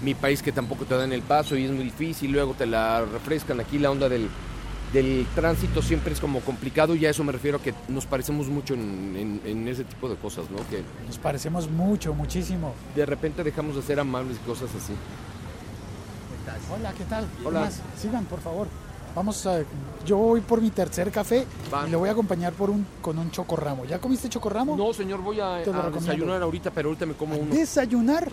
mi 0.03 0.15
país 0.15 0.43
que 0.43 0.53
tampoco 0.53 0.85
te 0.85 0.95
dan 0.95 1.13
el 1.13 1.23
paso 1.23 1.57
y 1.57 1.65
es 1.65 1.71
muy 1.71 1.85
difícil, 1.85 2.33
luego 2.33 2.53
te 2.53 2.67
la 2.67 3.05
refrescan, 3.05 3.61
aquí 3.61 3.79
la 3.79 3.91
onda 3.91 4.09
del, 4.09 4.29
del 4.95 5.27
tránsito 5.35 5.83
siempre 5.83 6.15
es 6.15 6.21
como 6.21 6.41
complicado 6.41 6.95
y 6.95 7.05
a 7.05 7.11
eso 7.11 7.23
me 7.25 7.33
refiero 7.33 7.59
a 7.59 7.61
que 7.63 7.75
nos 7.89 8.07
parecemos 8.07 8.47
mucho 8.49 8.73
en, 8.75 9.15
en- 9.17 9.41
en 9.45 9.69
ese 9.69 9.85
tipo 9.85 10.09
de 10.09 10.17
cosas, 10.17 10.49
¿no? 10.51 10.57
Que 10.71 10.83
Nos 11.07 11.19
parecemos 11.19 11.69
mucho, 11.69 12.15
muchísimo. 12.15 12.73
de 12.95 13.05
repente 13.05 13.43
dejamos 13.45 13.77
de 13.77 13.83
ser 13.83 14.01
amables 14.01 14.39
y 14.43 14.47
cosas 14.47 14.71
así. 14.75 14.95
Hola, 16.73 16.93
¿qué 16.97 17.05
tal? 17.05 17.27
Hola. 17.45 17.71
Sigan, 18.01 18.25
por 18.25 18.41
favor. 18.41 18.69
Vamos 19.15 19.47
a, 19.47 19.61
yo 20.05 20.17
voy 20.17 20.41
por 20.41 20.61
mi 20.61 20.71
tercer 20.71 21.11
café 21.13 21.47
y 21.87 21.91
le 21.91 21.97
voy 21.97 22.09
a 22.09 22.13
acompañar 22.13 22.53
por 22.53 22.69
un, 22.71 22.85
con 23.01 23.17
un 23.19 23.31
chocorramo. 23.31 23.85
¿Ya 23.85 24.01
comiste 24.01 24.29
chocorramo? 24.29 24.77
No, 24.77 24.93
señor, 24.93 25.21
voy 25.23 25.39
a, 25.41 25.65
lo 25.65 25.91
desayunar 25.91 26.43
ahorita, 26.43 26.71
pero 26.73 26.89
ahorita 26.89 27.07
me 27.07 27.15
como 27.15 27.37
uno. 27.37 27.55
Desayunar. 27.55 28.29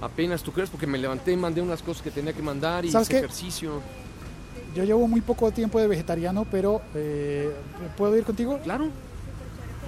Apenas, 0.00 0.42
¿tú 0.42 0.52
crees? 0.52 0.70
Porque 0.70 0.86
me 0.86 0.96
levanté 0.98 1.32
y 1.32 1.36
mandé 1.36 1.60
unas 1.60 1.82
cosas 1.82 2.02
que 2.02 2.10
tenía 2.10 2.32
que 2.32 2.42
mandar 2.42 2.84
y 2.84 2.90
¿Sabes 2.90 3.08
hice 3.08 3.18
qué? 3.20 3.24
ejercicio. 3.24 3.80
Yo 4.76 4.84
llevo 4.84 5.08
muy 5.08 5.22
poco 5.22 5.50
tiempo 5.52 5.80
de 5.80 5.86
vegetariano, 5.86 6.46
pero 6.50 6.82
eh, 6.94 7.50
¿puedo 7.96 8.14
ir 8.14 8.24
contigo? 8.24 8.60
Claro. 8.62 8.88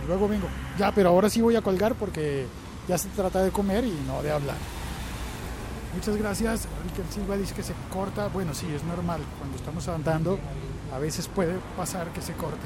Luego 0.06 0.26
vengo. 0.26 0.48
Ya, 0.78 0.92
pero 0.92 1.10
ahora 1.10 1.28
sí 1.28 1.42
voy 1.42 1.56
a 1.56 1.60
colgar 1.60 1.94
porque 1.94 2.46
ya 2.88 2.96
se 2.96 3.10
trata 3.10 3.42
de 3.42 3.50
comer 3.50 3.84
y 3.84 3.94
no 4.06 4.22
de 4.22 4.30
hablar. 4.30 4.56
Muchas 5.94 6.16
gracias. 6.16 6.66
Riquel 6.84 7.04
Silva 7.12 7.36
dice 7.36 7.54
que 7.54 7.62
se 7.62 7.74
corta. 7.92 8.28
Bueno, 8.28 8.54
sí, 8.54 8.66
es 8.74 8.82
normal. 8.84 9.20
Cuando 9.38 9.58
estamos 9.58 9.86
andando, 9.88 10.38
a 10.94 10.98
veces 10.98 11.28
puede 11.28 11.52
pasar 11.76 12.08
que 12.14 12.22
se 12.22 12.32
corte. 12.32 12.56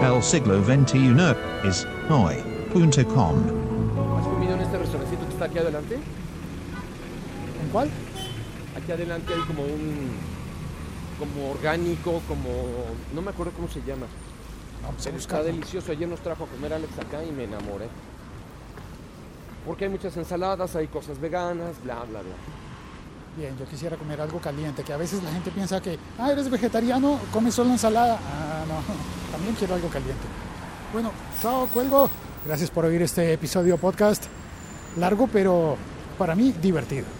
El 0.00 0.22
siglo 0.22 0.64
XXI 0.64 1.68
es 1.68 1.88
hoy.com. 2.08 3.34
¿Has 4.16 4.26
comido 4.28 4.54
en 4.54 4.60
este 4.60 4.78
restaurancito 4.78 5.26
que 5.26 5.32
está 5.32 5.46
aquí 5.46 5.58
adelante? 5.58 5.96
¿En 5.96 7.68
cuál? 7.72 7.90
Aquí 8.86 8.92
adelante 8.92 9.34
hay 9.34 9.40
como 9.40 9.64
un. 9.64 10.10
como 11.18 11.50
orgánico, 11.50 12.22
como. 12.28 12.50
no 13.12 13.20
me 13.20 13.30
acuerdo 13.30 13.52
cómo 13.56 13.66
se 13.66 13.80
llama. 13.80 14.06
Pero 14.80 14.96
está 14.96 15.10
buscar. 15.10 15.42
delicioso. 15.42 15.90
Ayer 15.90 16.08
nos 16.08 16.20
trajo 16.20 16.44
a 16.44 16.46
comer 16.46 16.72
Alex 16.72 16.96
acá 16.96 17.24
y 17.24 17.32
me 17.32 17.42
enamoré. 17.42 17.88
Porque 19.66 19.86
hay 19.86 19.90
muchas 19.90 20.16
ensaladas, 20.16 20.76
hay 20.76 20.86
cosas 20.86 21.20
veganas, 21.20 21.82
bla, 21.82 21.96
bla, 22.04 22.20
bla. 22.20 22.36
Bien, 23.36 23.58
yo 23.58 23.66
quisiera 23.66 23.96
comer 23.96 24.20
algo 24.20 24.38
caliente, 24.38 24.84
que 24.84 24.92
a 24.92 24.96
veces 24.96 25.20
la 25.20 25.32
gente 25.32 25.50
piensa 25.50 25.82
que, 25.82 25.98
ah, 26.16 26.30
eres 26.30 26.48
vegetariano, 26.48 27.18
comes 27.32 27.56
solo 27.56 27.70
ensalada. 27.70 28.20
Ah, 28.22 28.64
no, 28.68 28.74
también 29.32 29.56
quiero 29.56 29.74
algo 29.74 29.88
caliente. 29.88 30.28
Bueno, 30.92 31.10
chao, 31.42 31.66
cuelgo. 31.74 32.08
Gracias 32.46 32.70
por 32.70 32.84
oír 32.84 33.02
este 33.02 33.32
episodio 33.32 33.78
podcast. 33.78 34.26
Largo, 34.96 35.26
pero 35.26 35.76
para 36.16 36.36
mí 36.36 36.52
divertido. 36.52 37.15